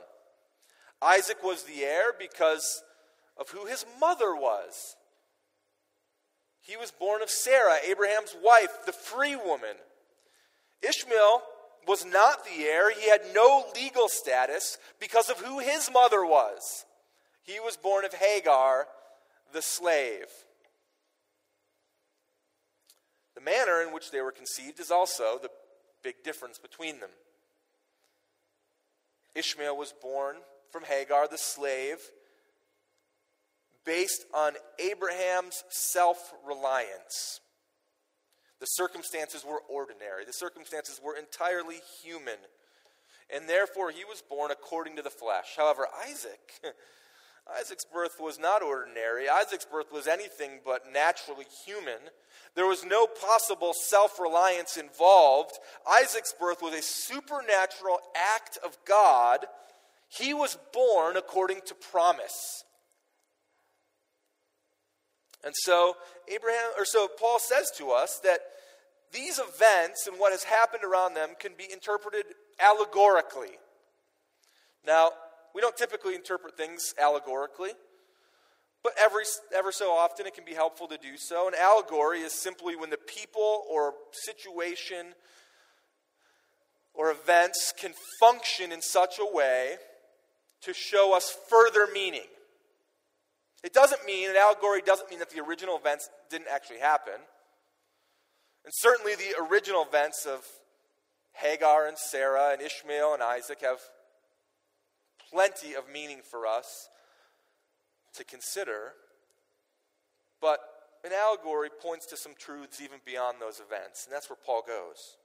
Isaac 1.03 1.43
was 1.43 1.65
the 1.65 1.83
heir 1.83 2.13
because 2.17 2.85
of 3.37 3.51
who 3.51 3.67
his 3.67 3.85
mother 3.99 4.33
was. 4.37 4.95
He 6.61 6.77
was 6.77 6.93
born 6.93 7.21
of 7.21 7.31
Sarah, 7.31 7.79
Abraham's 7.85 8.37
wife, 8.45 8.87
the 8.87 8.93
free 8.93 9.35
woman. 9.35 9.75
Ishmael 10.83 11.43
was 11.87 12.05
not 12.05 12.45
the 12.45 12.65
heir. 12.65 12.91
He 12.91 13.09
had 13.09 13.21
no 13.35 13.65
legal 13.75 14.09
status 14.09 14.79
because 15.01 15.31
of 15.31 15.39
who 15.39 15.59
his 15.59 15.91
mother 15.93 16.25
was. 16.25 16.85
He 17.43 17.61
was 17.61 17.77
born 17.77 18.05
of 18.05 18.13
Hagar, 18.15 18.87
the 19.53 19.63
slave. 19.63 20.27
The 23.35 23.41
manner 23.41 23.83
in 23.83 23.95
which 23.95 24.11
they 24.11 24.21
were 24.21 24.33
conceived 24.33 24.81
is 24.81 24.91
also 24.91 25.39
the 25.41 25.51
big 26.03 26.17
difference 26.25 26.59
between 26.59 27.01
them. 27.01 27.11
Ishmael 29.35 29.77
was 29.77 29.95
born 30.03 30.37
from 30.71 30.85
Hagar, 30.85 31.29
the 31.29 31.39
slave, 31.39 31.99
based 33.85 34.25
on 34.35 34.55
Abraham's 34.79 35.65
self 35.71 36.33
reliance. 36.47 37.41
The 38.61 38.67
circumstances 38.67 39.45
were 39.45 39.63
ordinary, 39.69 40.25
the 40.25 40.33
circumstances 40.33 41.01
were 41.03 41.17
entirely 41.17 41.81
human. 42.03 42.39
And 43.31 43.47
therefore, 43.47 43.91
he 43.91 44.05
was 44.05 44.23
born 44.23 44.51
according 44.51 44.97
to 44.97 45.03
the 45.03 45.11
flesh. 45.11 45.55
However, 45.55 45.87
Isaac, 46.09 46.53
Isaac's 47.61 47.85
birth 47.85 48.17
was 48.21 48.39
not 48.39 48.63
ordinary. 48.63 49.29
Isaac's 49.29 49.65
birth 49.65 49.93
was 49.93 50.07
anything 50.07 50.61
but 50.65 50.91
naturally 50.93 51.47
human. 51.67 51.99
There 52.55 52.67
was 52.67 52.85
no 52.85 53.07
possible 53.07 53.73
self 53.75 54.19
reliance 54.19 54.77
involved. 54.77 55.59
Isaac's 55.89 56.35
birth 56.39 56.63
was 56.63 56.75
a 56.75 56.83
supernatural 56.83 57.99
act 58.35 58.59
of 58.65 58.77
God. 58.87 59.47
He 60.09 60.35
was 60.35 60.59
born 60.73 61.17
according 61.17 61.61
to 61.67 61.75
promise. 61.75 62.65
And 65.45 65.55
so 65.55 65.97
Abraham 66.27 66.71
or 66.77 66.85
so 66.85 67.09
Paul 67.09 67.39
says 67.39 67.71
to 67.79 67.91
us 67.91 68.21
that 68.25 68.41
these 69.13 69.39
events 69.39 70.07
and 70.07 70.19
what 70.19 70.33
has 70.33 70.45
happened 70.45 70.85
around 70.85 71.15
them 71.15 71.31
can 71.39 71.53
be 71.57 71.67
interpreted 71.73 72.25
allegorically. 72.61 73.57
Now, 74.87 75.11
we 75.55 75.61
don't 75.61 75.77
typically 75.77 76.15
interpret 76.15 76.57
things 76.57 76.95
allegorically, 77.01 77.71
but 78.83 78.93
every 78.99 79.25
ever 79.55 79.73
so 79.73 79.91
often 79.91 80.27
it 80.27 80.35
can 80.35 80.45
be 80.45 80.55
helpful 80.55 80.87
to 80.89 80.99
do 80.99 81.17
so. 81.17 81.49
An 81.49 81.55
allegory 81.59 82.21
is 82.21 82.33
simply 82.33 82.77
when 82.77 82.91
the 82.91 82.99
people 82.99 83.65
or 83.71 83.95
situation 84.13 85.15
or 86.95 87.11
events 87.11 87.73
can 87.79 87.93
function 88.21 88.73
in 88.73 88.83
such 88.83 89.19
a 89.19 89.37
way 89.37 89.77
to 90.63 90.75
show 90.75 91.17
us 91.17 91.37
further 91.49 91.89
meaning. 91.93 92.27
It 93.65 93.73
doesn't 93.73 94.05
mean, 94.07 94.31
an 94.31 94.37
allegory 94.37 94.83
doesn't 94.83 95.11
mean 95.11 95.19
that 95.19 95.31
the 95.31 95.41
original 95.43 95.77
events 95.77 96.09
didn't 96.31 96.49
actually 96.53 96.79
happen. 96.79 97.15
And 98.65 98.73
certainly 98.77 99.15
the 99.15 99.43
original 99.51 99.83
events 99.83 100.27
of 100.27 100.45
Hagar 101.33 101.87
and 101.87 101.99
Sarah 101.99 102.51
and 102.53 102.63
Ishmael 102.63 103.15
and 103.15 103.23
Isaac 103.23 103.61
have 103.63 103.81
plenty 105.31 105.75
of 105.75 105.85
meaning 105.93 106.21
for 106.29 106.47
us 106.47 106.89
to 108.15 108.25
consider. 108.25 108.95
But 110.41 110.61
an 111.05 111.13
allegory 111.13 111.69
points 111.71 112.07
to 112.07 112.17
some 112.17 112.33
truths 112.39 112.81
even 112.81 112.99
beyond 113.05 113.39
those 113.41 113.61
events. 113.61 114.05
And 114.05 114.15
that's 114.15 114.29
where 114.29 114.39
Paul 114.45 114.63
goes. 114.67 115.17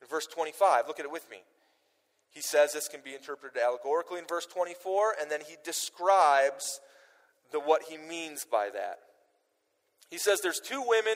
In 0.00 0.08
verse 0.08 0.26
25, 0.26 0.86
look 0.88 0.98
at 0.98 1.06
it 1.06 1.12
with 1.12 1.28
me. 1.30 1.38
He 2.30 2.40
says 2.40 2.72
this 2.72 2.88
can 2.88 3.00
be 3.04 3.14
interpreted 3.14 3.62
allegorically 3.62 4.18
in 4.18 4.26
verse 4.26 4.46
24, 4.46 5.16
and 5.20 5.30
then 5.30 5.40
he 5.46 5.56
describes 5.64 6.80
the, 7.52 7.60
what 7.60 7.82
he 7.88 7.96
means 7.96 8.44
by 8.50 8.68
that. 8.72 8.98
He 10.10 10.18
says 10.18 10.40
there's 10.40 10.60
two 10.60 10.82
women, 10.86 11.14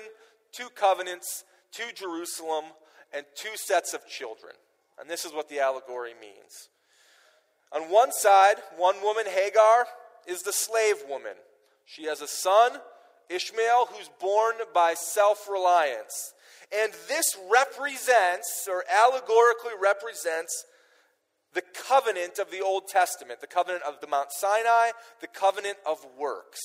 two 0.52 0.68
covenants, 0.74 1.44
two 1.72 1.92
Jerusalem, 1.94 2.64
and 3.12 3.26
two 3.34 3.56
sets 3.56 3.94
of 3.94 4.06
children. 4.06 4.54
And 4.98 5.10
this 5.10 5.24
is 5.24 5.32
what 5.32 5.48
the 5.48 5.60
allegory 5.60 6.12
means. 6.20 6.68
On 7.72 7.82
one 7.90 8.12
side, 8.12 8.56
one 8.76 9.02
woman, 9.02 9.24
Hagar, 9.26 9.86
is 10.26 10.42
the 10.42 10.52
slave 10.52 10.96
woman. 11.08 11.34
She 11.84 12.04
has 12.04 12.20
a 12.20 12.28
son, 12.28 12.72
Ishmael, 13.28 13.88
who's 13.92 14.10
born 14.20 14.54
by 14.74 14.94
self 14.94 15.48
reliance. 15.48 16.32
And 16.72 16.92
this 17.08 17.36
represents, 17.50 18.66
or 18.68 18.84
allegorically 18.90 19.72
represents, 19.80 20.64
the 21.56 21.62
covenant 21.88 22.38
of 22.38 22.50
the 22.50 22.60
Old 22.60 22.86
Testament, 22.86 23.40
the 23.40 23.46
covenant 23.46 23.82
of 23.82 23.98
the 24.02 24.06
Mount 24.06 24.28
Sinai, 24.30 24.90
the 25.22 25.26
covenant 25.26 25.78
of 25.88 26.06
works. 26.18 26.60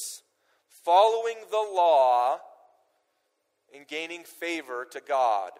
Following 0.83 1.37
the 1.49 1.65
law 1.73 2.39
and 3.73 3.87
gaining 3.87 4.23
favor 4.23 4.85
to 4.91 4.99
God. 4.99 5.51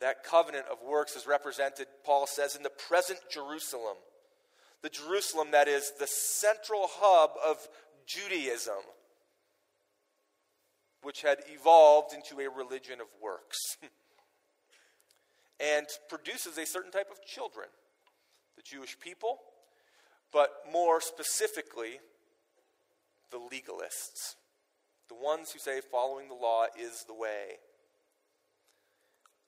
That 0.00 0.24
covenant 0.24 0.64
of 0.70 0.78
works 0.84 1.14
is 1.14 1.24
represented, 1.24 1.86
Paul 2.04 2.26
says, 2.26 2.56
in 2.56 2.64
the 2.64 2.70
present 2.88 3.20
Jerusalem. 3.30 3.96
The 4.82 4.88
Jerusalem 4.88 5.52
that 5.52 5.68
is 5.68 5.92
the 6.00 6.08
central 6.08 6.88
hub 6.90 7.30
of 7.46 7.68
Judaism, 8.04 8.82
which 11.02 11.22
had 11.22 11.38
evolved 11.46 12.14
into 12.14 12.40
a 12.40 12.50
religion 12.50 13.00
of 13.00 13.06
works 13.22 13.76
and 15.62 15.86
produces 16.08 16.58
a 16.58 16.66
certain 16.66 16.90
type 16.90 17.08
of 17.10 17.24
children 17.24 17.68
the 18.56 18.62
Jewish 18.62 18.98
people, 18.98 19.38
but 20.32 20.50
more 20.70 21.00
specifically, 21.00 22.00
the 23.30 23.38
legalists, 23.38 24.34
the 25.08 25.14
ones 25.14 25.52
who 25.52 25.58
say 25.58 25.80
following 25.90 26.28
the 26.28 26.34
law 26.34 26.64
is 26.78 27.04
the 27.06 27.14
way. 27.14 27.56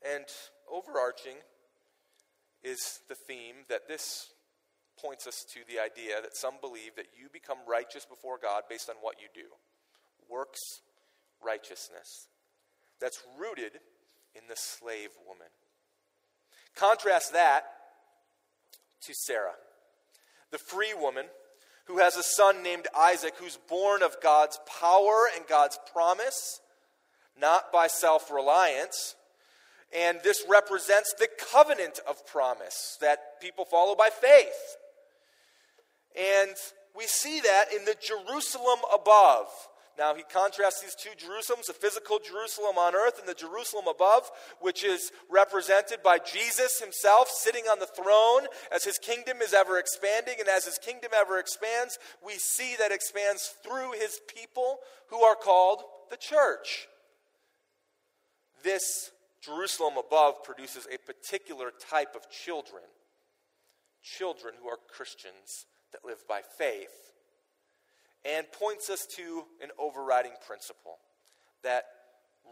And 0.02 0.24
overarching 0.70 1.36
is 2.62 3.00
the 3.08 3.14
theme 3.14 3.66
that 3.68 3.88
this 3.88 4.30
points 4.98 5.26
us 5.26 5.44
to 5.52 5.60
the 5.68 5.80
idea 5.80 6.22
that 6.22 6.36
some 6.36 6.54
believe 6.60 6.96
that 6.96 7.08
you 7.18 7.28
become 7.32 7.58
righteous 7.68 8.06
before 8.06 8.38
God 8.40 8.62
based 8.70 8.88
on 8.88 8.96
what 9.00 9.16
you 9.20 9.28
do 9.34 9.48
works 10.30 10.80
righteousness. 11.44 12.28
That's 13.00 13.22
rooted 13.38 13.80
in 14.34 14.42
the 14.48 14.56
slave 14.56 15.10
woman. 15.26 15.48
Contrast 16.76 17.32
that 17.32 17.64
to 19.02 19.14
Sarah, 19.14 19.54
the 20.50 20.58
free 20.58 20.94
woman 20.94 21.26
who 21.86 21.98
has 21.98 22.16
a 22.16 22.22
son 22.22 22.62
named 22.62 22.86
Isaac, 22.96 23.34
who's 23.38 23.58
born 23.68 24.02
of 24.02 24.16
God's 24.22 24.58
power 24.80 25.28
and 25.36 25.46
God's 25.46 25.78
promise, 25.92 26.60
not 27.38 27.72
by 27.72 27.86
self 27.86 28.30
reliance, 28.30 29.14
and 29.94 30.18
this 30.24 30.44
represents 30.48 31.14
the 31.18 31.28
covenant 31.52 32.00
of 32.08 32.26
promise 32.26 32.96
that 33.00 33.40
people 33.40 33.64
follow 33.64 33.94
by 33.94 34.08
faith. 34.08 34.76
And 36.16 36.54
we 36.96 37.04
see 37.06 37.40
that 37.40 37.66
in 37.74 37.84
the 37.84 37.96
Jerusalem 38.00 38.80
above. 38.92 39.46
Now, 39.96 40.14
he 40.14 40.24
contrasts 40.24 40.82
these 40.82 40.96
two 40.96 41.10
Jerusalems, 41.10 41.66
the 41.66 41.72
physical 41.72 42.18
Jerusalem 42.18 42.78
on 42.78 42.94
earth 42.94 43.18
and 43.18 43.28
the 43.28 43.34
Jerusalem 43.34 43.86
above, 43.88 44.30
which 44.60 44.82
is 44.82 45.12
represented 45.30 46.02
by 46.02 46.18
Jesus 46.18 46.80
himself 46.80 47.28
sitting 47.28 47.64
on 47.64 47.78
the 47.78 47.86
throne 47.86 48.48
as 48.72 48.84
his 48.84 48.98
kingdom 48.98 49.38
is 49.40 49.54
ever 49.54 49.78
expanding. 49.78 50.36
And 50.40 50.48
as 50.48 50.64
his 50.64 50.78
kingdom 50.78 51.12
ever 51.14 51.38
expands, 51.38 51.98
we 52.24 52.34
see 52.34 52.74
that 52.78 52.90
expands 52.92 53.54
through 53.62 53.92
his 53.92 54.20
people 54.34 54.78
who 55.10 55.22
are 55.22 55.36
called 55.36 55.82
the 56.10 56.16
church. 56.16 56.88
This 58.64 59.12
Jerusalem 59.42 59.94
above 59.96 60.42
produces 60.42 60.88
a 60.92 60.98
particular 60.98 61.70
type 61.90 62.16
of 62.16 62.28
children 62.30 62.82
children 64.04 64.54
who 64.60 64.68
are 64.68 64.78
Christians 64.88 65.66
that 65.92 66.04
live 66.04 66.28
by 66.28 66.42
faith, 66.58 67.13
and 68.24 68.50
points 68.52 68.88
us 68.90 69.06
to 69.16 69.44
an 69.62 69.70
overriding 69.78 70.32
principle 70.46 70.98
that 71.62 71.84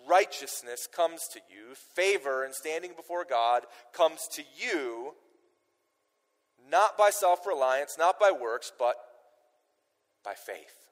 righteousness 0.09 0.87
comes 0.95 1.29
to 1.33 1.41
you, 1.51 1.75
favor 1.95 2.45
and 2.45 2.55
standing 2.55 2.93
before 2.97 3.25
God 3.29 3.65
comes 3.93 4.27
to 4.33 4.43
you, 4.57 5.15
not 6.71 6.97
by 6.97 7.11
self 7.11 7.47
reliance, 7.47 7.97
not 7.99 8.19
by 8.19 8.31
works, 8.31 8.73
but 8.79 8.97
by 10.25 10.35
faith. 10.35 10.83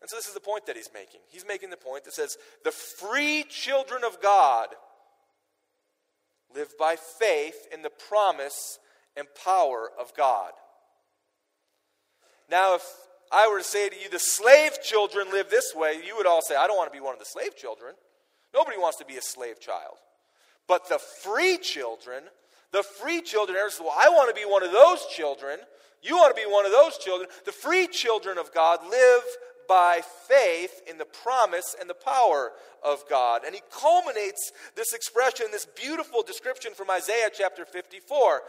And 0.00 0.08
so 0.08 0.16
this 0.16 0.28
is 0.28 0.34
the 0.34 0.40
point 0.40 0.66
that 0.66 0.76
he's 0.76 0.90
making. 0.94 1.20
He's 1.28 1.46
making 1.46 1.70
the 1.70 1.76
point 1.76 2.04
that 2.04 2.14
says 2.14 2.36
the 2.64 2.70
free 2.70 3.44
children 3.48 4.02
of 4.04 4.20
God 4.22 4.68
live 6.54 6.72
by 6.78 6.96
faith 6.96 7.66
in 7.72 7.82
the 7.82 7.90
promise 7.90 8.78
and 9.16 9.26
power 9.44 9.90
of 9.98 10.14
God. 10.16 10.52
Now, 12.50 12.74
if 12.74 12.82
I 13.30 13.48
were 13.48 13.58
to 13.58 13.64
say 13.64 13.88
to 13.88 13.96
you, 13.96 14.10
the 14.10 14.18
slave 14.18 14.82
children 14.82 15.30
live 15.30 15.50
this 15.50 15.72
way, 15.74 16.00
you 16.04 16.16
would 16.16 16.26
all 16.26 16.42
say, 16.42 16.56
I 16.56 16.66
don't 16.66 16.76
want 16.76 16.92
to 16.92 16.96
be 16.96 17.02
one 17.02 17.14
of 17.14 17.20
the 17.20 17.26
slave 17.26 17.56
children. 17.56 17.94
Nobody 18.52 18.76
wants 18.76 18.98
to 18.98 19.04
be 19.04 19.16
a 19.16 19.22
slave 19.22 19.60
child. 19.60 19.94
But 20.66 20.88
the 20.88 20.98
free 20.98 21.56
children, 21.58 22.24
the 22.72 22.82
free 22.82 23.22
children, 23.22 23.56
well, 23.80 23.94
I 23.96 24.08
want 24.08 24.34
to 24.34 24.40
be 24.40 24.48
one 24.48 24.64
of 24.64 24.72
those 24.72 25.06
children. 25.06 25.58
You 26.02 26.16
want 26.16 26.34
to 26.34 26.42
be 26.42 26.50
one 26.50 26.66
of 26.66 26.72
those 26.72 26.98
children. 26.98 27.28
The 27.44 27.52
free 27.52 27.86
children 27.86 28.38
of 28.38 28.52
God 28.52 28.80
live 28.88 29.22
by 29.68 30.00
faith 30.28 30.82
in 30.88 30.98
the 30.98 31.04
promise 31.04 31.76
and 31.80 31.88
the 31.88 31.94
power 31.94 32.50
of 32.84 33.04
God. 33.08 33.42
And 33.46 33.54
he 33.54 33.60
culminates 33.70 34.50
this 34.74 34.92
expression, 34.92 35.46
this 35.52 35.66
beautiful 35.66 36.24
description 36.24 36.74
from 36.74 36.90
Isaiah 36.90 37.30
chapter 37.32 37.64
54. 37.64 38.42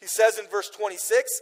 He 0.00 0.06
says 0.06 0.38
in 0.38 0.46
verse 0.48 0.68
26, 0.68 1.40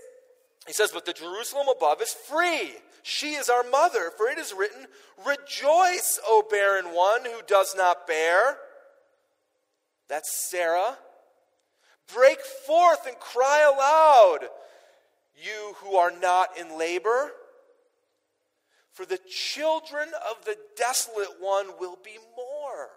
he 0.66 0.72
says, 0.72 0.90
But 0.92 1.06
the 1.06 1.12
Jerusalem 1.12 1.68
above 1.68 2.02
is 2.02 2.12
free. 2.12 2.72
She 3.02 3.34
is 3.34 3.48
our 3.48 3.62
mother, 3.62 4.10
for 4.16 4.28
it 4.28 4.38
is 4.38 4.52
written, 4.52 4.86
Rejoice, 5.24 6.18
O 6.26 6.44
barren 6.50 6.86
one 6.86 7.24
who 7.24 7.40
does 7.46 7.74
not 7.76 8.06
bear. 8.06 8.58
That's 10.08 10.48
Sarah. 10.50 10.98
Break 12.12 12.40
forth 12.40 13.06
and 13.06 13.18
cry 13.18 13.62
aloud, 13.62 14.48
you 15.42 15.74
who 15.76 15.96
are 15.96 16.12
not 16.12 16.58
in 16.58 16.78
labor. 16.78 17.32
For 18.92 19.04
the 19.04 19.20
children 19.28 20.08
of 20.30 20.44
the 20.44 20.56
desolate 20.76 21.40
one 21.40 21.78
will 21.78 21.98
be 22.02 22.18
more 22.36 22.88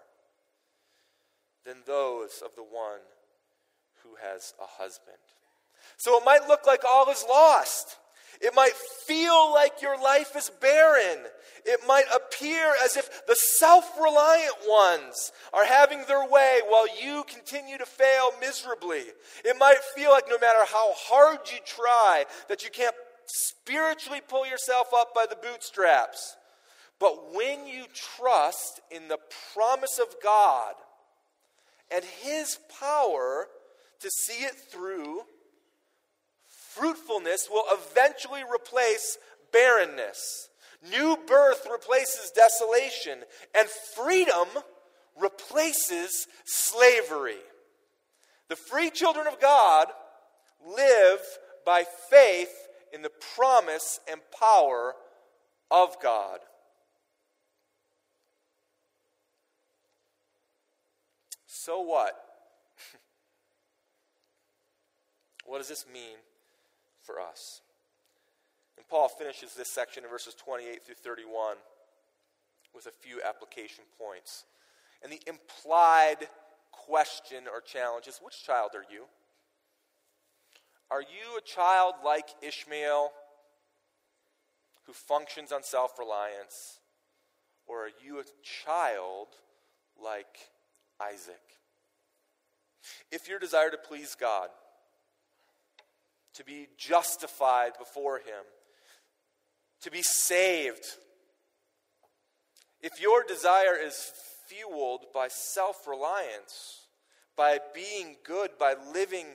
than 1.64 1.76
those 1.86 2.42
of 2.44 2.54
the 2.56 2.62
one 2.62 3.00
who 4.02 4.16
has 4.22 4.54
a 4.60 4.82
husband. 4.82 5.18
So 5.96 6.16
it 6.18 6.24
might 6.24 6.48
look 6.48 6.66
like 6.66 6.84
all 6.84 7.10
is 7.10 7.24
lost. 7.28 7.98
It 8.40 8.54
might 8.54 8.74
feel 9.06 9.52
like 9.52 9.82
your 9.82 10.00
life 10.00 10.34
is 10.34 10.50
barren. 10.60 11.26
It 11.66 11.80
might 11.86 12.06
appear 12.14 12.72
as 12.82 12.96
if 12.96 13.26
the 13.26 13.36
self 13.36 13.98
reliant 14.00 14.56
ones 14.66 15.30
are 15.52 15.66
having 15.66 16.04
their 16.06 16.26
way 16.26 16.60
while 16.66 16.86
you 17.02 17.24
continue 17.28 17.76
to 17.76 17.84
fail 17.84 18.30
miserably. 18.40 19.04
It 19.44 19.56
might 19.58 19.78
feel 19.94 20.10
like 20.10 20.24
no 20.28 20.38
matter 20.38 20.64
how 20.72 20.92
hard 20.94 21.40
you 21.52 21.58
try, 21.66 22.24
that 22.48 22.64
you 22.64 22.70
can't 22.70 22.94
spiritually 23.26 24.22
pull 24.26 24.46
yourself 24.46 24.88
up 24.94 25.14
by 25.14 25.26
the 25.28 25.36
bootstraps. 25.36 26.36
But 26.98 27.34
when 27.34 27.66
you 27.66 27.84
trust 27.94 28.80
in 28.90 29.08
the 29.08 29.18
promise 29.54 29.98
of 29.98 30.14
God 30.22 30.74
and 31.90 32.04
His 32.22 32.58
power 32.80 33.48
to 34.00 34.10
see 34.10 34.44
it 34.44 34.54
through, 34.54 35.22
fruitfulness 36.74 37.48
will 37.50 37.64
eventually 37.70 38.42
replace 38.42 39.18
barrenness. 39.52 40.48
New 40.90 41.18
birth 41.26 41.66
replaces 41.70 42.30
desolation, 42.30 43.18
and 43.56 43.68
freedom 43.68 44.46
replaces 45.20 46.26
slavery. 46.46 47.36
The 48.48 48.56
free 48.56 48.90
children 48.90 49.26
of 49.26 49.40
God 49.40 49.88
live 50.66 51.20
by 51.66 51.84
faith 52.08 52.52
in 52.92 53.02
the 53.02 53.10
promise 53.34 54.00
and 54.10 54.20
power 54.38 54.94
of 55.70 55.96
God. 56.02 56.40
So 61.46 61.82
what? 61.82 62.14
what 65.44 65.58
does 65.58 65.68
this 65.68 65.84
mean 65.92 66.16
for 67.02 67.20
us? 67.20 67.62
And 68.76 68.86
Paul 68.88 69.08
finishes 69.08 69.54
this 69.54 69.70
section 69.70 70.04
in 70.04 70.10
verses 70.10 70.34
28 70.34 70.82
through 70.82 70.94
31 70.96 71.56
with 72.74 72.86
a 72.86 72.90
few 72.90 73.20
application 73.26 73.84
points. 73.98 74.44
And 75.02 75.12
the 75.12 75.20
implied 75.26 76.28
question 76.72 77.44
or 77.52 77.60
challenge 77.60 78.06
is 78.06 78.20
which 78.22 78.44
child 78.44 78.70
are 78.74 78.84
you? 78.92 79.04
Are 80.90 81.02
you 81.02 81.38
a 81.38 81.42
child 81.42 81.94
like 82.04 82.28
Ishmael 82.42 83.12
who 84.86 84.92
functions 84.92 85.52
on 85.52 85.62
self 85.62 85.98
reliance? 85.98 86.78
Or 87.66 87.86
are 87.86 87.90
you 88.04 88.18
a 88.18 88.24
child 88.42 89.28
like 90.02 90.50
Isaac 91.00 91.40
If 93.12 93.28
your 93.28 93.38
desire 93.38 93.70
to 93.70 93.76
please 93.76 94.16
God, 94.18 94.48
to 96.34 96.44
be 96.44 96.68
justified 96.76 97.72
before 97.78 98.18
Him, 98.18 98.44
to 99.82 99.90
be 99.90 100.02
saved, 100.02 100.84
if 102.82 103.00
your 103.00 103.24
desire 103.24 103.76
is 103.76 104.12
fueled 104.48 105.06
by 105.12 105.28
self 105.28 105.86
reliance, 105.86 106.86
by 107.36 107.58
being 107.74 108.16
good, 108.24 108.50
by 108.58 108.74
living 108.92 109.26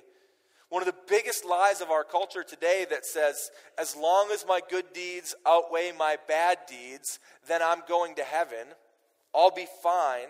one 0.69 0.81
of 0.81 0.87
the 0.87 0.95
biggest 1.07 1.45
lies 1.45 1.79
of 1.79 1.91
our 1.91 2.03
culture 2.03 2.43
today 2.43 2.85
that 2.89 3.05
says, 3.05 3.49
as 3.77 3.95
long 3.95 4.29
as 4.33 4.45
my 4.47 4.59
good 4.69 4.85
deeds 4.93 5.35
outweigh 5.45 5.91
my 5.97 6.17
bad 6.27 6.57
deeds, 6.67 7.19
then 7.47 7.61
I'm 7.61 7.81
going 7.87 8.15
to 8.15 8.23
heaven. 8.23 8.67
I'll 9.33 9.51
be 9.51 9.67
fine. 9.83 10.27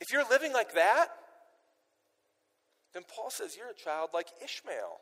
If 0.00 0.12
you're 0.12 0.28
living 0.28 0.52
like 0.52 0.74
that, 0.74 1.08
then 2.94 3.02
Paul 3.14 3.30
says 3.30 3.56
you're 3.56 3.70
a 3.70 3.74
child 3.74 4.10
like 4.12 4.28
Ishmael, 4.42 4.98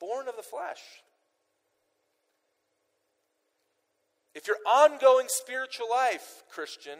born 0.00 0.28
of 0.28 0.36
the 0.36 0.42
flesh. 0.42 0.80
If 4.34 4.46
your 4.46 4.56
ongoing 4.66 5.26
spiritual 5.28 5.90
life, 5.90 6.42
Christian, 6.50 6.98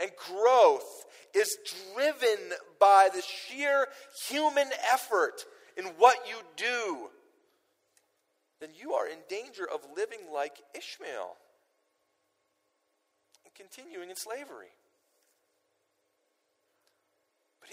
and 0.00 0.10
growth 0.28 1.06
is 1.34 1.56
driven 1.94 2.38
by 2.80 3.08
the 3.14 3.22
sheer 3.22 3.86
human 4.28 4.68
effort 4.92 5.44
in 5.76 5.84
what 5.96 6.16
you 6.28 6.36
do, 6.56 7.08
then 8.60 8.70
you 8.78 8.92
are 8.92 9.06
in 9.06 9.18
danger 9.28 9.66
of 9.72 9.80
living 9.96 10.18
like 10.32 10.60
Ishmael 10.76 11.36
and 13.44 13.54
continuing 13.54 14.10
in 14.10 14.16
slavery. 14.16 14.70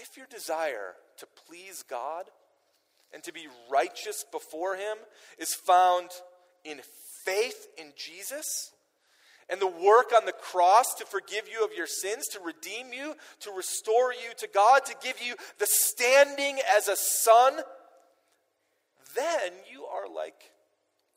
If 0.00 0.16
your 0.16 0.26
desire 0.26 0.94
to 1.18 1.26
please 1.46 1.82
God 1.82 2.24
and 3.12 3.22
to 3.24 3.32
be 3.32 3.48
righteous 3.70 4.24
before 4.32 4.76
Him 4.76 4.96
is 5.38 5.54
found 5.54 6.08
in 6.64 6.80
faith 7.24 7.66
in 7.76 7.92
Jesus, 7.96 8.72
and 9.50 9.60
the 9.60 9.66
work 9.66 10.12
on 10.16 10.26
the 10.26 10.32
cross 10.32 10.94
to 10.98 11.04
forgive 11.04 11.48
you 11.52 11.64
of 11.64 11.76
your 11.76 11.86
sins, 11.86 12.28
to 12.28 12.40
redeem 12.40 12.92
you, 12.92 13.14
to 13.40 13.50
restore 13.50 14.12
you 14.12 14.30
to 14.38 14.48
God, 14.54 14.84
to 14.86 14.94
give 15.02 15.20
you 15.20 15.34
the 15.58 15.66
standing 15.66 16.58
as 16.76 16.88
a 16.88 16.96
son, 16.96 17.54
then 19.16 19.52
you 19.70 19.84
are 19.84 20.08
like 20.08 20.52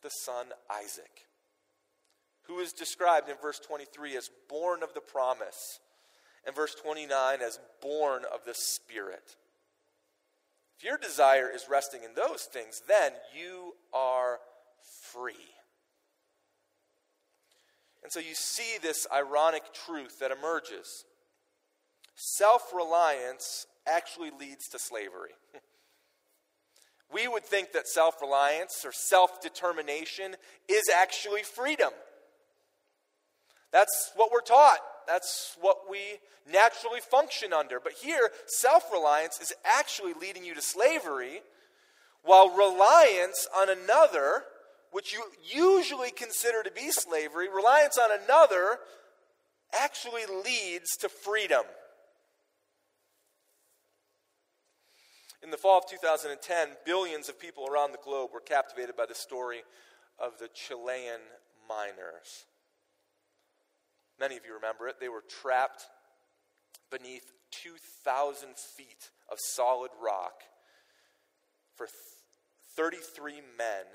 the 0.01 0.09
son 0.09 0.47
Isaac, 0.69 1.27
who 2.47 2.59
is 2.59 2.73
described 2.73 3.29
in 3.29 3.35
verse 3.41 3.59
23 3.59 4.17
as 4.17 4.29
born 4.49 4.81
of 4.81 4.93
the 4.93 5.01
promise, 5.01 5.79
and 6.45 6.55
verse 6.55 6.75
29 6.75 7.41
as 7.41 7.59
born 7.81 8.23
of 8.33 8.45
the 8.45 8.53
Spirit. 8.53 9.35
If 10.77 10.83
your 10.83 10.97
desire 10.97 11.49
is 11.53 11.67
resting 11.69 12.03
in 12.03 12.13
those 12.15 12.43
things, 12.43 12.81
then 12.87 13.13
you 13.37 13.73
are 13.93 14.39
free. 15.11 15.53
And 18.03 18.11
so 18.11 18.19
you 18.19 18.35
see 18.35 18.77
this 18.81 19.07
ironic 19.13 19.63
truth 19.73 20.19
that 20.19 20.31
emerges. 20.31 21.05
Self 22.15 22.73
reliance 22.73 23.65
actually 23.87 24.31
leads 24.37 24.67
to 24.69 24.79
slavery. 24.79 25.31
we 27.13 27.27
would 27.27 27.43
think 27.45 27.71
that 27.71 27.87
self 27.87 28.21
reliance 28.21 28.83
or 28.85 28.91
self 28.91 29.41
determination 29.41 30.35
is 30.67 30.83
actually 30.93 31.43
freedom. 31.43 31.91
That's 33.71 34.11
what 34.15 34.31
we're 34.31 34.41
taught. 34.41 34.79
That's 35.07 35.55
what 35.59 35.89
we 35.89 35.99
naturally 36.51 36.99
function 36.99 37.53
under. 37.53 37.79
But 37.79 37.93
here, 37.93 38.31
self 38.47 38.91
reliance 38.91 39.39
is 39.41 39.53
actually 39.63 40.13
leading 40.19 40.43
you 40.43 40.55
to 40.55 40.61
slavery, 40.61 41.41
while 42.23 42.55
reliance 42.55 43.47
on 43.55 43.69
another 43.69 44.43
which 44.93 45.11
you 45.11 45.23
usually 45.43 46.11
consider 46.11 46.61
to 46.63 46.71
be 46.71 46.91
slavery, 46.91 47.49
reliance 47.49 47.97
on 47.97 48.09
another 48.23 48.77
actually 49.73 50.21
leads 50.45 50.95
to 50.99 51.09
freedom. 51.09 51.63
In 55.41 55.49
the 55.49 55.57
fall 55.57 55.79
of 55.79 55.89
2010, 55.89 56.67
billions 56.85 57.27
of 57.27 57.39
people 57.39 57.67
around 57.67 57.91
the 57.91 57.97
globe 58.03 58.29
were 58.33 58.39
captivated 58.39 58.95
by 58.95 59.05
the 59.07 59.15
story 59.15 59.63
of 60.19 60.37
the 60.39 60.47
Chilean 60.53 61.19
miners. 61.67 62.45
Many 64.19 64.37
of 64.37 64.45
you 64.45 64.53
remember 64.53 64.87
it. 64.87 64.95
They 64.99 65.09
were 65.09 65.23
trapped 65.41 65.87
beneath 66.91 67.31
2,000 67.51 68.49
feet 68.77 69.09
of 69.31 69.37
solid 69.39 69.91
rock 70.03 70.43
for 71.75 71.87
33 72.75 73.41
men 73.57 73.85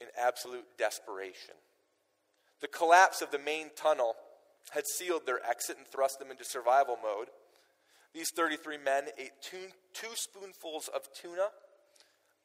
in 0.00 0.08
absolute 0.16 0.64
desperation. 0.78 1.54
The 2.60 2.68
collapse 2.68 3.22
of 3.22 3.30
the 3.30 3.38
main 3.38 3.70
tunnel 3.76 4.14
had 4.72 4.84
sealed 4.96 5.26
their 5.26 5.44
exit 5.48 5.78
and 5.78 5.86
thrust 5.86 6.18
them 6.18 6.30
into 6.30 6.44
survival 6.44 6.96
mode. 7.02 7.28
These 8.14 8.30
33 8.34 8.78
men 8.78 9.04
ate 9.18 9.32
two, 9.40 9.68
two 9.92 10.14
spoonfuls 10.14 10.88
of 10.94 11.02
tuna, 11.12 11.48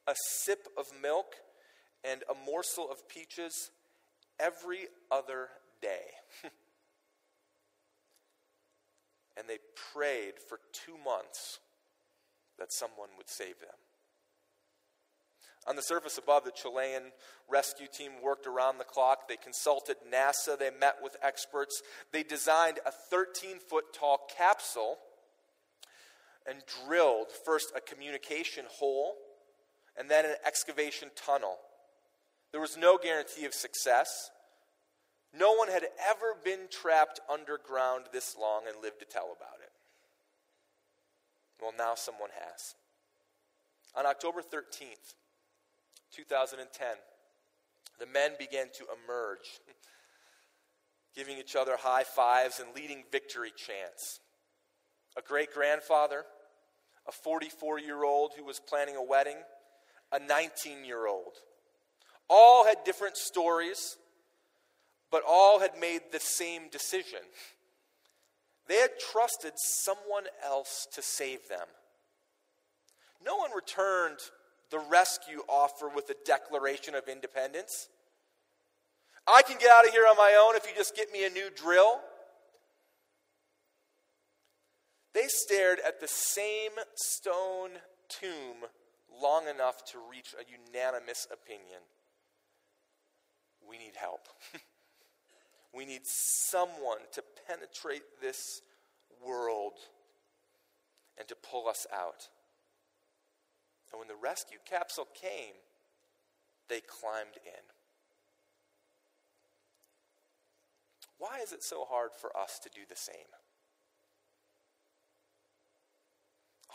a 0.06 0.14
sip 0.42 0.68
of 0.78 0.86
milk, 1.00 1.34
and 2.04 2.22
a 2.30 2.34
morsel 2.46 2.90
of 2.90 3.08
peaches 3.08 3.70
every 4.38 4.88
other 5.10 5.48
day. 5.84 6.04
and 9.36 9.48
they 9.48 9.58
prayed 9.92 10.34
for 10.48 10.58
two 10.72 10.96
months 11.04 11.60
that 12.58 12.72
someone 12.72 13.08
would 13.18 13.28
save 13.28 13.60
them. 13.60 13.76
On 15.66 15.76
the 15.76 15.82
surface 15.82 16.18
above, 16.18 16.44
the 16.44 16.50
Chilean 16.50 17.12
rescue 17.48 17.86
team 17.90 18.12
worked 18.22 18.46
around 18.46 18.78
the 18.78 18.84
clock. 18.84 19.28
They 19.28 19.36
consulted 19.36 19.96
NASA. 20.12 20.58
They 20.58 20.70
met 20.70 20.96
with 21.02 21.16
experts. 21.22 21.82
They 22.12 22.22
designed 22.22 22.80
a 22.84 22.90
13 22.90 23.58
foot 23.70 23.84
tall 23.94 24.20
capsule 24.36 24.98
and 26.46 26.62
drilled 26.86 27.28
first 27.46 27.72
a 27.74 27.80
communication 27.80 28.66
hole 28.70 29.14
and 29.98 30.10
then 30.10 30.26
an 30.26 30.34
excavation 30.46 31.10
tunnel. 31.16 31.56
There 32.52 32.60
was 32.60 32.76
no 32.76 32.98
guarantee 33.02 33.46
of 33.46 33.54
success. 33.54 34.30
No 35.36 35.52
one 35.52 35.68
had 35.68 35.84
ever 36.08 36.36
been 36.44 36.68
trapped 36.70 37.20
underground 37.32 38.04
this 38.12 38.36
long 38.40 38.62
and 38.68 38.80
lived 38.80 39.00
to 39.00 39.04
tell 39.04 39.34
about 39.36 39.60
it. 39.60 39.70
Well, 41.60 41.72
now 41.76 41.94
someone 41.96 42.30
has. 42.46 42.74
On 43.96 44.06
October 44.06 44.42
13th, 44.42 45.14
2010, 46.12 46.86
the 47.98 48.06
men 48.06 48.32
began 48.38 48.66
to 48.74 48.84
emerge, 49.04 49.60
giving 51.16 51.38
each 51.38 51.56
other 51.56 51.76
high 51.78 52.04
fives 52.04 52.60
and 52.60 52.74
leading 52.74 53.04
victory 53.10 53.52
chants. 53.56 54.20
A 55.16 55.22
great 55.22 55.52
grandfather, 55.52 56.24
a 57.08 57.12
44 57.12 57.78
year 57.80 58.04
old 58.04 58.32
who 58.36 58.44
was 58.44 58.60
planning 58.60 58.96
a 58.96 59.02
wedding, 59.02 59.36
a 60.12 60.18
19 60.18 60.84
year 60.84 61.06
old. 61.06 61.38
All 62.28 62.66
had 62.66 62.78
different 62.84 63.16
stories, 63.16 63.96
but 65.14 65.22
all 65.28 65.60
had 65.60 65.78
made 65.80 66.00
the 66.10 66.18
same 66.18 66.62
decision. 66.72 67.20
They 68.66 68.78
had 68.78 68.98
trusted 68.98 69.52
someone 69.54 70.24
else 70.44 70.88
to 70.92 71.02
save 71.02 71.48
them. 71.48 71.68
No 73.24 73.36
one 73.36 73.52
returned 73.54 74.18
the 74.72 74.80
rescue 74.80 75.42
offer 75.48 75.88
with 75.88 76.10
a 76.10 76.16
declaration 76.26 76.96
of 76.96 77.06
independence. 77.06 77.90
I 79.24 79.42
can 79.42 79.56
get 79.60 79.70
out 79.70 79.86
of 79.86 79.92
here 79.92 80.04
on 80.10 80.16
my 80.16 80.36
own 80.44 80.56
if 80.56 80.66
you 80.66 80.72
just 80.76 80.96
get 80.96 81.12
me 81.12 81.24
a 81.24 81.30
new 81.30 81.48
drill. 81.54 82.00
They 85.12 85.28
stared 85.28 85.78
at 85.86 86.00
the 86.00 86.08
same 86.08 86.72
stone 86.96 87.70
tomb 88.08 88.68
long 89.22 89.46
enough 89.46 89.84
to 89.92 89.98
reach 90.10 90.34
a 90.34 90.42
unanimous 90.50 91.28
opinion. 91.32 91.82
We 93.70 93.78
need 93.78 93.94
help. 93.94 94.26
we 95.74 95.84
need 95.84 96.06
someone 96.06 96.98
to 97.12 97.22
penetrate 97.46 98.02
this 98.20 98.62
world 99.26 99.72
and 101.18 101.26
to 101.28 101.34
pull 101.34 101.68
us 101.68 101.86
out. 101.92 102.28
And 103.92 103.98
when 103.98 104.08
the 104.08 104.14
rescue 104.20 104.58
capsule 104.68 105.08
came, 105.14 105.54
they 106.68 106.80
climbed 106.80 107.36
in. 107.44 107.62
Why 111.18 111.38
is 111.42 111.52
it 111.52 111.62
so 111.62 111.84
hard 111.88 112.10
for 112.20 112.36
us 112.36 112.58
to 112.62 112.70
do 112.74 112.80
the 112.88 112.96
same? 112.96 113.16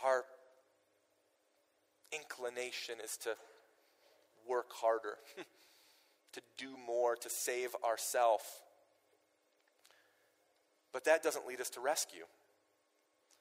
Our 0.04 0.24
inclination 2.12 2.96
is 3.04 3.16
to 3.18 3.36
work 4.48 4.72
harder, 4.72 5.16
to 6.32 6.40
do 6.56 6.74
more, 6.86 7.16
to 7.16 7.28
save 7.28 7.76
ourselves. 7.84 8.44
But 10.92 11.04
that 11.04 11.22
doesn't 11.22 11.46
lead 11.46 11.60
us 11.60 11.70
to 11.70 11.80
rescue. 11.80 12.24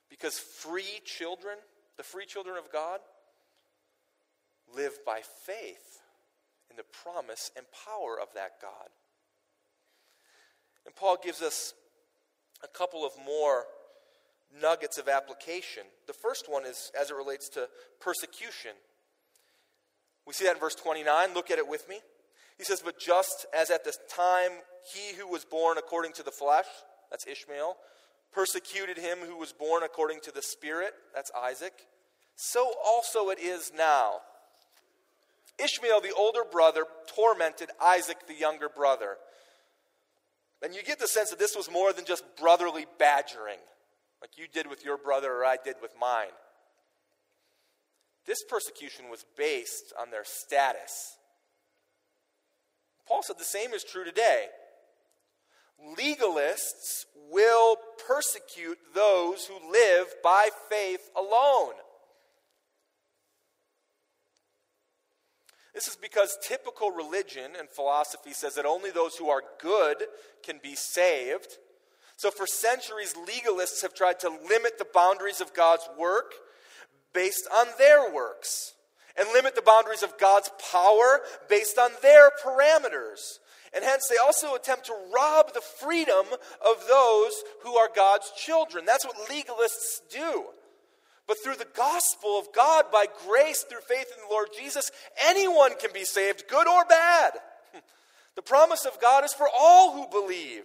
Because 0.09 0.37
free 0.37 1.01
children, 1.05 1.57
the 1.97 2.03
free 2.03 2.25
children 2.25 2.57
of 2.57 2.71
God, 2.71 2.99
live 4.75 4.93
by 5.05 5.21
faith 5.45 6.01
in 6.69 6.77
the 6.77 6.83
promise 7.03 7.51
and 7.55 7.65
power 7.85 8.19
of 8.21 8.27
that 8.35 8.61
God. 8.61 8.89
And 10.85 10.95
Paul 10.95 11.17
gives 11.23 11.41
us 11.41 11.73
a 12.63 12.67
couple 12.67 13.05
of 13.05 13.11
more 13.25 13.65
nuggets 14.61 14.97
of 14.97 15.07
application. 15.07 15.83
The 16.07 16.13
first 16.13 16.49
one 16.49 16.65
is 16.65 16.91
as 16.99 17.11
it 17.11 17.15
relates 17.15 17.49
to 17.49 17.67
persecution. 17.99 18.71
We 20.25 20.33
see 20.33 20.45
that 20.45 20.55
in 20.55 20.59
verse 20.59 20.75
29. 20.75 21.33
Look 21.33 21.51
at 21.51 21.57
it 21.57 21.67
with 21.67 21.87
me. 21.87 21.99
He 22.57 22.63
says, 22.63 22.81
But 22.83 22.99
just 22.99 23.45
as 23.57 23.69
at 23.69 23.83
the 23.83 23.95
time 24.09 24.51
he 24.93 25.15
who 25.15 25.27
was 25.27 25.45
born 25.45 25.77
according 25.77 26.13
to 26.13 26.23
the 26.23 26.31
flesh, 26.31 26.65
that's 27.09 27.27
Ishmael, 27.27 27.75
persecuted 28.31 28.97
him 28.97 29.19
who 29.19 29.37
was 29.37 29.51
born 29.51 29.83
according 29.83 30.19
to 30.21 30.31
the 30.31 30.41
Spirit, 30.41 30.93
that's 31.13 31.31
Isaac, 31.35 31.73
so 32.35 32.71
also 32.85 33.29
it 33.29 33.39
is 33.39 33.71
now. 33.75 34.21
Ishmael, 35.61 36.01
the 36.01 36.13
older 36.13 36.43
brother, 36.49 36.85
tormented 37.15 37.69
Isaac, 37.83 38.27
the 38.27 38.33
younger 38.33 38.69
brother. 38.69 39.17
And 40.63 40.73
you 40.73 40.83
get 40.83 40.99
the 40.99 41.07
sense 41.07 41.29
that 41.31 41.39
this 41.39 41.55
was 41.55 41.69
more 41.69 41.91
than 41.91 42.05
just 42.05 42.23
brotherly 42.37 42.85
badgering, 42.97 43.59
like 44.21 44.37
you 44.37 44.45
did 44.51 44.67
with 44.67 44.85
your 44.85 44.97
brother 44.97 45.33
or 45.33 45.45
I 45.45 45.57
did 45.63 45.75
with 45.81 45.91
mine. 45.99 46.31
This 48.25 48.43
persecution 48.47 49.09
was 49.09 49.25
based 49.37 49.93
on 49.99 50.11
their 50.11 50.23
status. 50.23 51.17
Paul 53.07 53.23
said 53.23 53.37
the 53.39 53.43
same 53.43 53.73
is 53.73 53.83
true 53.83 54.05
today. 54.05 54.45
Legalists 55.97 57.05
will 57.31 57.77
persecute 58.07 58.77
those 58.93 59.45
who 59.45 59.71
live 59.71 60.07
by 60.23 60.49
faith 60.69 61.09
alone. 61.15 61.73
This 65.73 65.87
is 65.87 65.95
because 65.95 66.37
typical 66.41 66.91
religion 66.91 67.51
and 67.57 67.69
philosophy 67.69 68.33
says 68.33 68.55
that 68.55 68.65
only 68.65 68.91
those 68.91 69.15
who 69.15 69.29
are 69.29 69.43
good 69.61 69.97
can 70.43 70.59
be 70.61 70.75
saved. 70.75 71.57
So, 72.17 72.31
for 72.31 72.45
centuries, 72.45 73.13
legalists 73.13 73.81
have 73.81 73.93
tried 73.93 74.19
to 74.19 74.29
limit 74.29 74.77
the 74.77 74.87
boundaries 74.93 75.39
of 75.39 75.53
God's 75.53 75.87
work 75.97 76.33
based 77.13 77.47
on 77.55 77.67
their 77.77 78.11
works, 78.11 78.73
and 79.17 79.27
limit 79.33 79.55
the 79.55 79.61
boundaries 79.61 80.03
of 80.03 80.17
God's 80.17 80.51
power 80.71 81.21
based 81.47 81.77
on 81.77 81.91
their 82.01 82.29
parameters. 82.43 83.39
And 83.73 83.83
hence, 83.83 84.07
they 84.09 84.17
also 84.17 84.55
attempt 84.55 84.85
to 84.85 84.95
rob 85.13 85.53
the 85.53 85.61
freedom 85.61 86.25
of 86.65 86.87
those 86.87 87.33
who 87.63 87.75
are 87.75 87.89
God's 87.95 88.31
children. 88.35 88.85
That's 88.85 89.05
what 89.05 89.29
legalists 89.29 89.99
do. 90.11 90.45
But 91.27 91.37
through 91.43 91.57
the 91.57 91.67
gospel 91.75 92.39
of 92.39 92.47
God, 92.55 92.85
by 92.91 93.05
grace, 93.27 93.63
through 93.63 93.81
faith 93.81 94.07
in 94.15 94.23
the 94.23 94.33
Lord 94.33 94.49
Jesus, 94.57 94.89
anyone 95.23 95.75
can 95.79 95.91
be 95.93 96.03
saved, 96.03 96.45
good 96.49 96.67
or 96.67 96.85
bad. 96.85 97.33
The 98.35 98.43
promise 98.43 98.85
of 98.85 99.01
God 99.01 99.25
is 99.25 99.33
for 99.33 99.49
all 99.53 99.91
who 99.91 100.07
believe. 100.07 100.63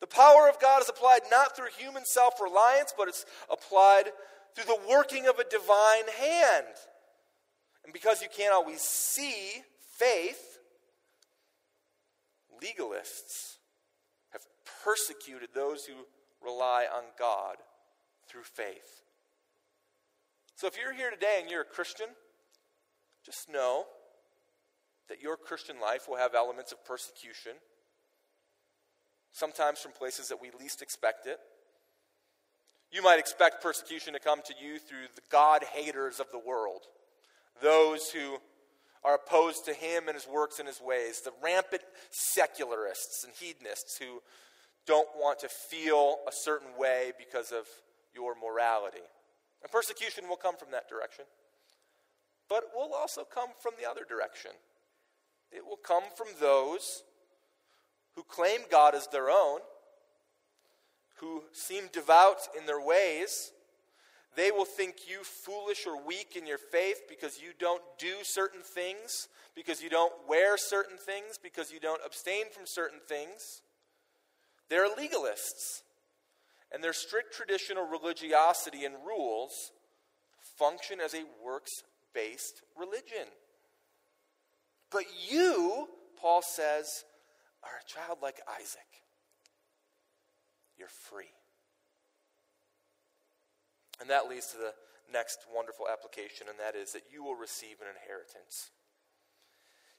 The 0.00 0.08
power 0.08 0.48
of 0.48 0.58
God 0.58 0.82
is 0.82 0.88
applied 0.88 1.20
not 1.30 1.54
through 1.54 1.68
human 1.78 2.04
self 2.04 2.40
reliance, 2.40 2.92
but 2.96 3.06
it's 3.06 3.24
applied 3.48 4.10
through 4.54 4.64
the 4.64 4.88
working 4.88 5.28
of 5.28 5.38
a 5.38 5.44
divine 5.44 6.08
hand. 6.18 6.74
And 7.84 7.92
because 7.92 8.22
you 8.22 8.28
can't 8.34 8.52
always 8.52 8.80
see 8.80 9.62
faith, 9.98 10.55
legalists 12.62 13.56
have 14.30 14.42
persecuted 14.84 15.50
those 15.54 15.84
who 15.84 15.94
rely 16.44 16.86
on 16.92 17.04
God 17.18 17.56
through 18.28 18.42
faith. 18.42 19.02
So 20.56 20.66
if 20.66 20.78
you're 20.78 20.94
here 20.94 21.10
today 21.10 21.38
and 21.40 21.50
you're 21.50 21.62
a 21.62 21.64
Christian, 21.64 22.06
just 23.24 23.50
know 23.50 23.84
that 25.08 25.22
your 25.22 25.36
Christian 25.36 25.80
life 25.80 26.08
will 26.08 26.16
have 26.16 26.34
elements 26.34 26.72
of 26.72 26.84
persecution, 26.84 27.52
sometimes 29.32 29.80
from 29.80 29.92
places 29.92 30.28
that 30.28 30.40
we 30.40 30.50
least 30.58 30.82
expect 30.82 31.26
it. 31.26 31.38
You 32.90 33.02
might 33.02 33.18
expect 33.18 33.62
persecution 33.62 34.14
to 34.14 34.20
come 34.20 34.40
to 34.44 34.54
you 34.60 34.78
through 34.78 35.08
the 35.14 35.22
God 35.30 35.64
haters 35.64 36.20
of 36.20 36.30
the 36.30 36.38
world, 36.38 36.82
those 37.60 38.10
who 38.10 38.38
are 39.06 39.14
opposed 39.14 39.64
to 39.64 39.72
him 39.72 40.08
and 40.08 40.16
his 40.16 40.26
works 40.26 40.58
and 40.58 40.66
his 40.66 40.80
ways, 40.80 41.20
the 41.20 41.32
rampant 41.42 41.82
secularists 42.10 43.22
and 43.22 43.32
hedonists 43.38 43.96
who 43.98 44.20
don't 44.86 45.08
want 45.16 45.38
to 45.38 45.48
feel 45.48 46.16
a 46.26 46.32
certain 46.32 46.76
way 46.76 47.12
because 47.16 47.52
of 47.52 47.66
your 48.14 48.34
morality. 48.34 49.04
And 49.62 49.70
persecution 49.70 50.28
will 50.28 50.36
come 50.36 50.56
from 50.56 50.72
that 50.72 50.88
direction. 50.88 51.24
But 52.48 52.64
it 52.64 52.70
will 52.74 52.94
also 52.94 53.22
come 53.22 53.50
from 53.60 53.74
the 53.80 53.88
other 53.88 54.02
direction. 54.08 54.50
It 55.52 55.64
will 55.64 55.78
come 55.84 56.04
from 56.16 56.28
those 56.40 57.02
who 58.16 58.24
claim 58.24 58.60
God 58.70 58.94
as 58.94 59.06
their 59.08 59.30
own, 59.30 59.60
who 61.20 61.44
seem 61.52 61.84
devout 61.92 62.40
in 62.58 62.66
their 62.66 62.80
ways. 62.80 63.52
They 64.36 64.50
will 64.50 64.66
think 64.66 65.08
you 65.08 65.24
foolish 65.24 65.86
or 65.86 66.00
weak 66.00 66.36
in 66.36 66.46
your 66.46 66.58
faith 66.58 67.02
because 67.08 67.40
you 67.40 67.48
don't 67.58 67.82
do 67.98 68.16
certain 68.22 68.60
things, 68.60 69.28
because 69.54 69.82
you 69.82 69.88
don't 69.88 70.12
wear 70.28 70.58
certain 70.58 70.98
things, 70.98 71.38
because 71.42 71.72
you 71.72 71.80
don't 71.80 72.02
abstain 72.04 72.44
from 72.54 72.64
certain 72.66 73.00
things. 73.08 73.62
They're 74.68 74.88
legalists 74.88 75.80
and 76.72 76.84
their 76.84 76.92
strict 76.92 77.32
traditional 77.32 77.86
religiosity 77.86 78.84
and 78.84 78.94
rules 79.06 79.72
function 80.58 81.00
as 81.00 81.14
a 81.14 81.24
works 81.44 81.82
based 82.12 82.62
religion. 82.78 83.28
But 84.90 85.04
you, 85.30 85.88
Paul 86.20 86.42
says, 86.42 87.04
are 87.62 87.70
a 87.80 87.88
child 87.88 88.18
like 88.22 88.40
Isaac. 88.60 88.80
You're 90.78 90.88
free. 90.88 91.32
And 94.00 94.10
that 94.10 94.28
leads 94.28 94.48
to 94.48 94.58
the 94.58 94.74
next 95.12 95.38
wonderful 95.54 95.86
application, 95.90 96.48
and 96.48 96.58
that 96.58 96.78
is 96.78 96.92
that 96.92 97.04
you 97.12 97.22
will 97.22 97.36
receive 97.36 97.80
an 97.80 97.86
inheritance. 97.88 98.70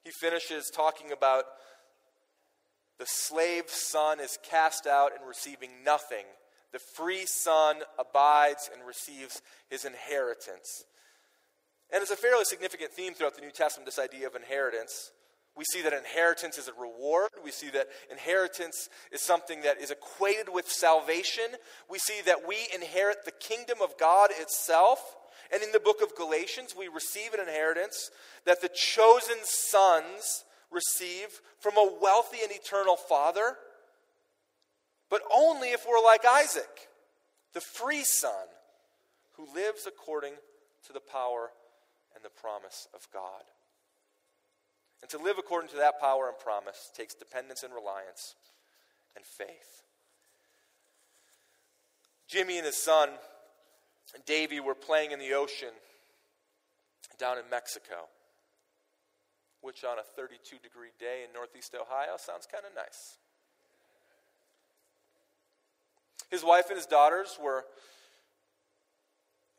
He 0.04 0.12
finishes 0.12 0.70
talking 0.74 1.12
about 1.12 1.46
the 3.00 3.06
slave 3.06 3.70
son 3.70 4.20
is 4.20 4.38
cast 4.50 4.88
out 4.88 5.12
and 5.18 5.28
receiving 5.28 5.84
nothing 5.84 6.26
the 6.72 6.80
free 6.80 7.26
son 7.26 7.78
abides 7.98 8.70
and 8.74 8.86
receives 8.86 9.42
his 9.70 9.86
inheritance. 9.86 10.84
And 11.92 12.02
it's 12.02 12.12
a 12.12 12.18
fairly 12.18 12.44
significant 12.44 12.92
theme 12.92 13.14
throughout 13.14 13.36
the 13.36 13.42
New 13.42 13.52
Testament, 13.52 13.86
this 13.86 14.00
idea 14.00 14.28
of 14.28 14.36
inheritance. 14.36 15.12
We 15.58 15.66
see 15.66 15.82
that 15.82 15.94
inheritance 15.94 16.58
is 16.58 16.68
a 16.68 16.74
reward. 16.80 17.32
We 17.44 17.52
see 17.52 17.70
that 17.70 17.88
inheritance 18.12 18.90
is 19.12 19.22
something 19.22 19.62
that 19.62 19.82
is 19.82 19.92
equated 19.92 20.50
with 20.54 20.70
salvation. 20.70 21.46
We 21.90 22.00
see 22.00 22.22
that 22.26 22.48
we 22.48 22.58
inherit 22.74 23.26
the 23.26 23.32
kingdom 23.32 23.80
of 23.82 23.98
God 23.98 24.30
itself. 24.32 25.00
And 25.52 25.64
in 25.64 25.72
the 25.72 25.80
book 25.80 26.02
of 26.02 26.16
Galatians, 26.16 26.76
we 26.78 26.88
receive 26.88 27.34
an 27.34 27.40
inheritance 27.40 28.12
that 28.46 28.62
the 28.62 28.70
chosen 28.70 29.38
sons 29.44 30.44
receive 30.70 31.42
from 31.60 31.78
a 31.78 31.92
wealthy 32.02 32.38
and 32.44 32.52
eternal 32.52 32.98
Father 32.98 33.56
but 35.10 35.22
only 35.34 35.70
if 35.70 35.86
we're 35.88 36.04
like 36.04 36.26
Isaac, 36.26 36.90
the 37.54 37.62
free 37.62 38.04
son 38.04 38.32
who 39.34 39.54
lives 39.54 39.88
according 39.88 40.34
to 40.88 40.94
the 40.94 41.00
power 41.00 41.52
and 42.16 42.24
the 42.24 42.30
promise 42.30 42.88
of 42.94 43.08
God. 43.14 43.44
And 45.02 45.10
to 45.12 45.18
live 45.18 45.38
according 45.38 45.70
to 45.72 45.78
that 45.78 46.00
power 46.00 46.28
and 46.28 46.38
promise 46.38 46.92
takes 46.96 47.14
dependence 47.14 47.64
and 47.64 47.74
reliance 47.74 48.36
and 49.16 49.26
faith. 49.26 49.84
Jimmy 52.28 52.58
and 52.58 52.66
his 52.66 52.76
son, 52.76 53.10
Davy, 54.26 54.60
were 54.60 54.76
playing 54.76 55.12
in 55.12 55.20
the 55.20 55.34
ocean 55.34 55.74
down 57.18 57.38
in 57.38 57.50
Mexico, 57.50 58.10
which 59.62 59.84
on 59.84 59.98
a 60.00 60.04
32 60.04 60.58
degree 60.62 60.90
day 61.00 61.24
in 61.28 61.34
northeast 61.34 61.74
Ohio 61.74 62.18
sounds 62.18 62.48
kind 62.52 62.66
of 62.66 62.76
nice. 62.76 63.18
His 66.30 66.44
wife 66.44 66.66
and 66.70 66.76
his 66.76 66.86
daughters 66.86 67.38
were 67.42 67.64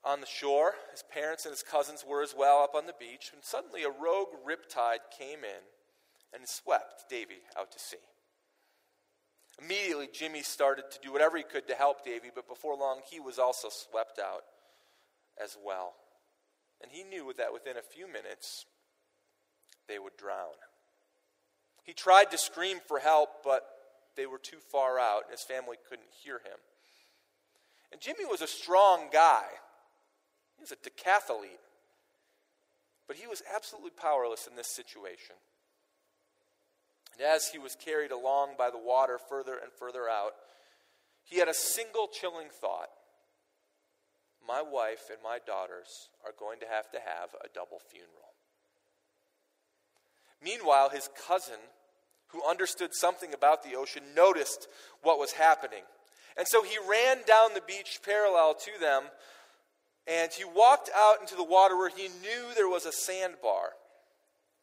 on 0.04 0.20
the 0.20 0.26
shore. 0.26 0.74
His 0.92 1.02
parents 1.12 1.44
and 1.44 1.52
his 1.52 1.62
cousins 1.62 2.04
were 2.06 2.22
as 2.22 2.34
well 2.36 2.62
up 2.62 2.74
on 2.74 2.86
the 2.86 2.94
beach. 2.98 3.30
And 3.32 3.44
suddenly 3.44 3.82
a 3.82 3.88
rogue 3.88 4.34
riptide 4.46 5.10
came 5.16 5.40
in 5.40 5.62
and 6.34 6.48
swept 6.48 7.08
Davy 7.08 7.42
out 7.58 7.72
to 7.72 7.78
sea. 7.78 7.96
Immediately, 9.60 10.08
Jimmy 10.12 10.42
started 10.42 10.84
to 10.92 11.00
do 11.02 11.12
whatever 11.12 11.36
he 11.36 11.42
could 11.42 11.66
to 11.66 11.74
help 11.74 12.04
Davy, 12.04 12.28
but 12.32 12.46
before 12.46 12.76
long, 12.76 13.00
he 13.10 13.18
was 13.18 13.38
also 13.38 13.68
swept 13.70 14.20
out 14.20 14.44
as 15.42 15.56
well. 15.64 15.94
And 16.80 16.92
he 16.92 17.02
knew 17.02 17.32
that 17.36 17.52
within 17.52 17.76
a 17.76 17.82
few 17.82 18.06
minutes, 18.06 18.66
they 19.88 19.98
would 19.98 20.16
drown. 20.16 20.54
He 21.82 21.92
tried 21.92 22.30
to 22.30 22.38
scream 22.38 22.78
for 22.86 23.00
help, 23.00 23.42
but 23.42 23.62
they 24.16 24.26
were 24.26 24.38
too 24.38 24.58
far 24.70 24.98
out, 24.98 25.22
and 25.24 25.32
his 25.32 25.42
family 25.42 25.76
couldn't 25.88 26.08
hear 26.22 26.38
him. 26.38 26.58
And 27.90 28.00
Jimmy 28.00 28.26
was 28.26 28.42
a 28.42 28.46
strong 28.46 29.08
guy, 29.12 29.44
he 30.58 30.62
was 30.62 30.72
a 30.72 30.76
decathlete. 30.76 31.62
But 33.06 33.16
he 33.16 33.26
was 33.26 33.42
absolutely 33.54 33.90
powerless 33.90 34.46
in 34.46 34.56
this 34.56 34.74
situation. 34.74 35.36
And 37.14 37.26
as 37.26 37.48
he 37.48 37.58
was 37.58 37.74
carried 37.74 38.10
along 38.10 38.50
by 38.58 38.70
the 38.70 38.78
water 38.78 39.18
further 39.18 39.54
and 39.54 39.72
further 39.72 40.08
out, 40.08 40.34
he 41.24 41.38
had 41.38 41.48
a 41.48 41.54
single 41.54 42.08
chilling 42.08 42.48
thought 42.50 42.88
My 44.46 44.62
wife 44.62 45.10
and 45.10 45.18
my 45.22 45.38
daughters 45.44 46.08
are 46.24 46.32
going 46.38 46.60
to 46.60 46.66
have 46.66 46.90
to 46.92 46.98
have 46.98 47.30
a 47.44 47.48
double 47.52 47.80
funeral. 47.90 48.34
Meanwhile, 50.42 50.90
his 50.90 51.08
cousin, 51.26 51.58
who 52.28 52.48
understood 52.48 52.94
something 52.94 53.34
about 53.34 53.62
the 53.62 53.74
ocean, 53.74 54.02
noticed 54.14 54.68
what 55.02 55.18
was 55.18 55.32
happening. 55.32 55.82
And 56.36 56.46
so 56.46 56.62
he 56.62 56.78
ran 56.88 57.18
down 57.26 57.54
the 57.54 57.62
beach 57.66 58.00
parallel 58.04 58.54
to 58.54 58.70
them, 58.80 59.04
and 60.08 60.32
he 60.32 60.44
walked 60.44 60.90
out 60.96 61.20
into 61.20 61.36
the 61.36 61.44
water 61.44 61.76
where 61.76 61.90
he 61.90 62.08
knew 62.08 62.54
there 62.54 62.68
was 62.68 62.86
a 62.86 62.92
sandbar. 62.92 63.72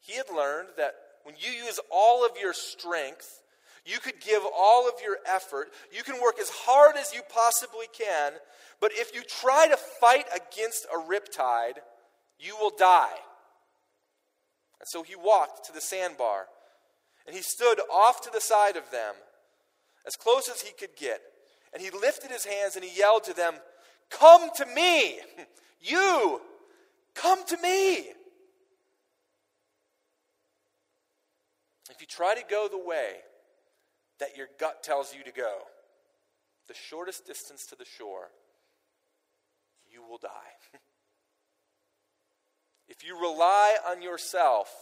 He 0.02 0.16
had 0.16 0.26
learned 0.36 0.70
that 0.78 0.96
when 1.24 1.36
you 1.40 1.52
use 1.52 1.80
all 1.92 2.26
of 2.26 2.32
your 2.42 2.54
strength, 2.54 3.42
you 3.86 4.00
could 4.00 4.20
give 4.20 4.42
all 4.56 4.88
of 4.88 4.96
your 5.04 5.18
effort, 5.28 5.68
you 5.96 6.04
can 6.04 6.20
work 6.20 6.40
as 6.40 6.50
hard 6.50 6.96
as 6.98 7.14
you 7.14 7.22
possibly 7.30 7.86
can, 7.94 8.34
but 8.82 8.92
if 8.94 9.14
you 9.14 9.22
try 9.22 9.68
to 9.68 9.78
fight 9.78 10.26
against 10.36 10.86
a 10.86 10.98
riptide, 10.98 11.78
you 12.40 12.56
will 12.60 12.72
die. 12.78 13.18
And 14.80 14.88
so 14.88 15.04
he 15.04 15.16
walked 15.16 15.68
to 15.68 15.74
the 15.74 15.82
sandbar, 15.82 16.48
and 17.28 17.36
he 17.36 17.44
stood 17.44 17.80
off 17.92 18.22
to 18.22 18.32
the 18.32 18.42
side 18.42 18.76
of 18.76 18.90
them, 18.92 19.14
as 20.08 20.16
close 20.16 20.50
as 20.50 20.62
he 20.62 20.74
could 20.74 20.96
get, 20.96 21.22
and 21.74 21.82
he 21.82 21.92
lifted 21.92 22.32
his 22.32 22.46
hands 22.46 22.76
and 22.76 22.84
he 22.84 22.98
yelled 22.98 23.24
to 23.26 23.34
them, 23.34 23.56
Come 24.10 24.50
to 24.58 24.66
me! 24.68 25.20
You! 25.88 26.42
Come 27.14 27.46
to 27.46 27.58
me! 27.62 28.08
If 31.92 32.02
you 32.02 32.08
try 32.08 32.34
to 32.34 32.42
go 32.50 32.68
the 32.68 32.84
way 32.84 33.18
that 34.20 34.36
your 34.36 34.48
gut 34.60 34.82
tells 34.82 35.14
you 35.14 35.24
to 35.24 35.32
go, 35.32 35.60
the 36.68 36.74
shortest 36.74 37.28
distance 37.28 37.68
to 37.68 37.76
the 37.76 37.86
shore, 37.86 38.32
you 39.92 40.02
will 40.02 40.18
die. 40.18 40.30
if 42.88 43.06
you 43.06 43.22
rely 43.22 43.76
on 43.88 44.02
yourself, 44.02 44.74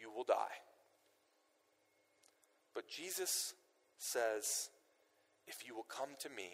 you 0.00 0.10
will 0.10 0.24
die. 0.24 0.60
But 2.74 2.88
Jesus 2.88 3.54
says, 3.98 4.70
If 5.46 5.66
you 5.66 5.74
will 5.74 5.86
come 5.88 6.10
to 6.20 6.28
me, 6.28 6.50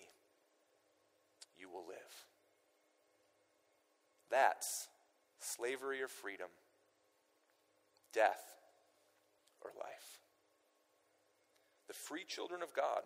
you 1.59 1.69
will 1.69 1.87
live. 1.87 1.97
That's 4.31 4.89
slavery 5.41 6.03
or 6.03 6.09
freedom, 6.09 6.49
death 8.13 8.43
or 9.63 9.71
life. 9.79 10.21
The 11.87 11.95
free 11.95 12.25
children 12.27 12.63
of 12.63 12.75
God 12.75 13.03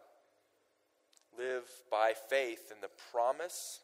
live 1.38 1.64
by 1.90 2.12
faith 2.28 2.72
in 2.74 2.80
the 2.80 2.90
promise 3.12 3.80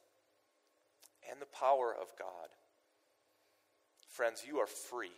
and 1.31 1.41
the 1.41 1.47
power 1.47 1.95
of 1.95 2.09
God. 2.19 2.49
Friends, 4.09 4.45
you 4.47 4.59
are 4.59 4.67
free. 4.67 5.13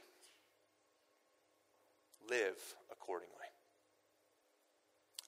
Live 2.29 2.59
accordingly. 2.93 3.35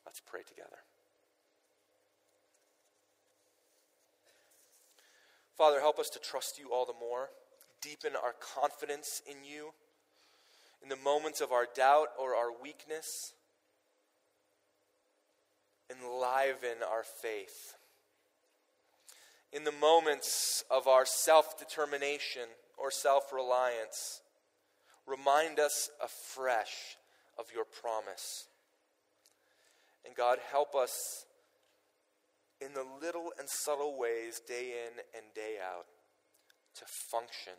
Let's 0.05 0.21
pray 0.21 0.43
together. 0.47 0.77
Father, 5.57 5.81
help 5.81 5.99
us 5.99 6.09
to 6.11 6.19
trust 6.19 6.59
you 6.59 6.73
all 6.73 6.87
the 6.87 6.93
more. 6.99 7.31
Deepen 7.81 8.13
our 8.17 8.35
confidence 8.41 9.23
in 9.29 9.45
you 9.45 9.73
in 10.83 10.89
the 10.89 10.97
moments 10.97 11.41
of 11.41 11.53
our 11.53 11.67
doubt 11.75 12.09
or 12.19 12.35
our 12.35 12.51
weakness. 12.61 13.35
Enliven 15.91 16.83
our 16.89 17.05
faith. 17.05 17.75
In 19.53 19.65
the 19.65 19.73
moments 19.73 20.65
of 20.71 20.89
our 20.89 21.05
self 21.05 21.59
determination 21.59 22.43
or 22.79 22.91
self 22.91 23.33
reliance, 23.33 24.23
remind 25.07 25.61
us 25.61 25.91
afresh 26.03 26.97
of 27.39 27.47
your 27.55 27.65
promise. 27.65 28.47
And 30.05 30.17
God, 30.17 30.39
help 30.51 30.75
us 30.75 31.27
in 32.65 32.75
the 32.75 32.87
little 33.01 33.33
and 33.39 33.49
subtle 33.49 33.99
ways, 33.99 34.41
day 34.47 34.87
in 34.87 35.01
and 35.17 35.35
day 35.35 35.57
out, 35.63 35.87
to 36.77 36.85
function 36.87 37.55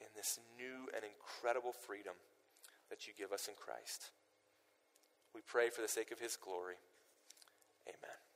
in 0.00 0.08
this 0.16 0.38
new 0.56 0.88
and 0.94 1.04
incredible 1.04 1.72
freedom 1.72 2.14
that 2.90 3.06
you 3.06 3.12
give 3.16 3.32
us 3.32 3.48
in 3.48 3.54
Christ. 3.54 4.10
We 5.34 5.40
pray 5.46 5.70
for 5.70 5.82
the 5.82 5.88
sake 5.88 6.10
of 6.10 6.18
his 6.18 6.36
glory. 6.36 6.76
Amen. 7.86 8.29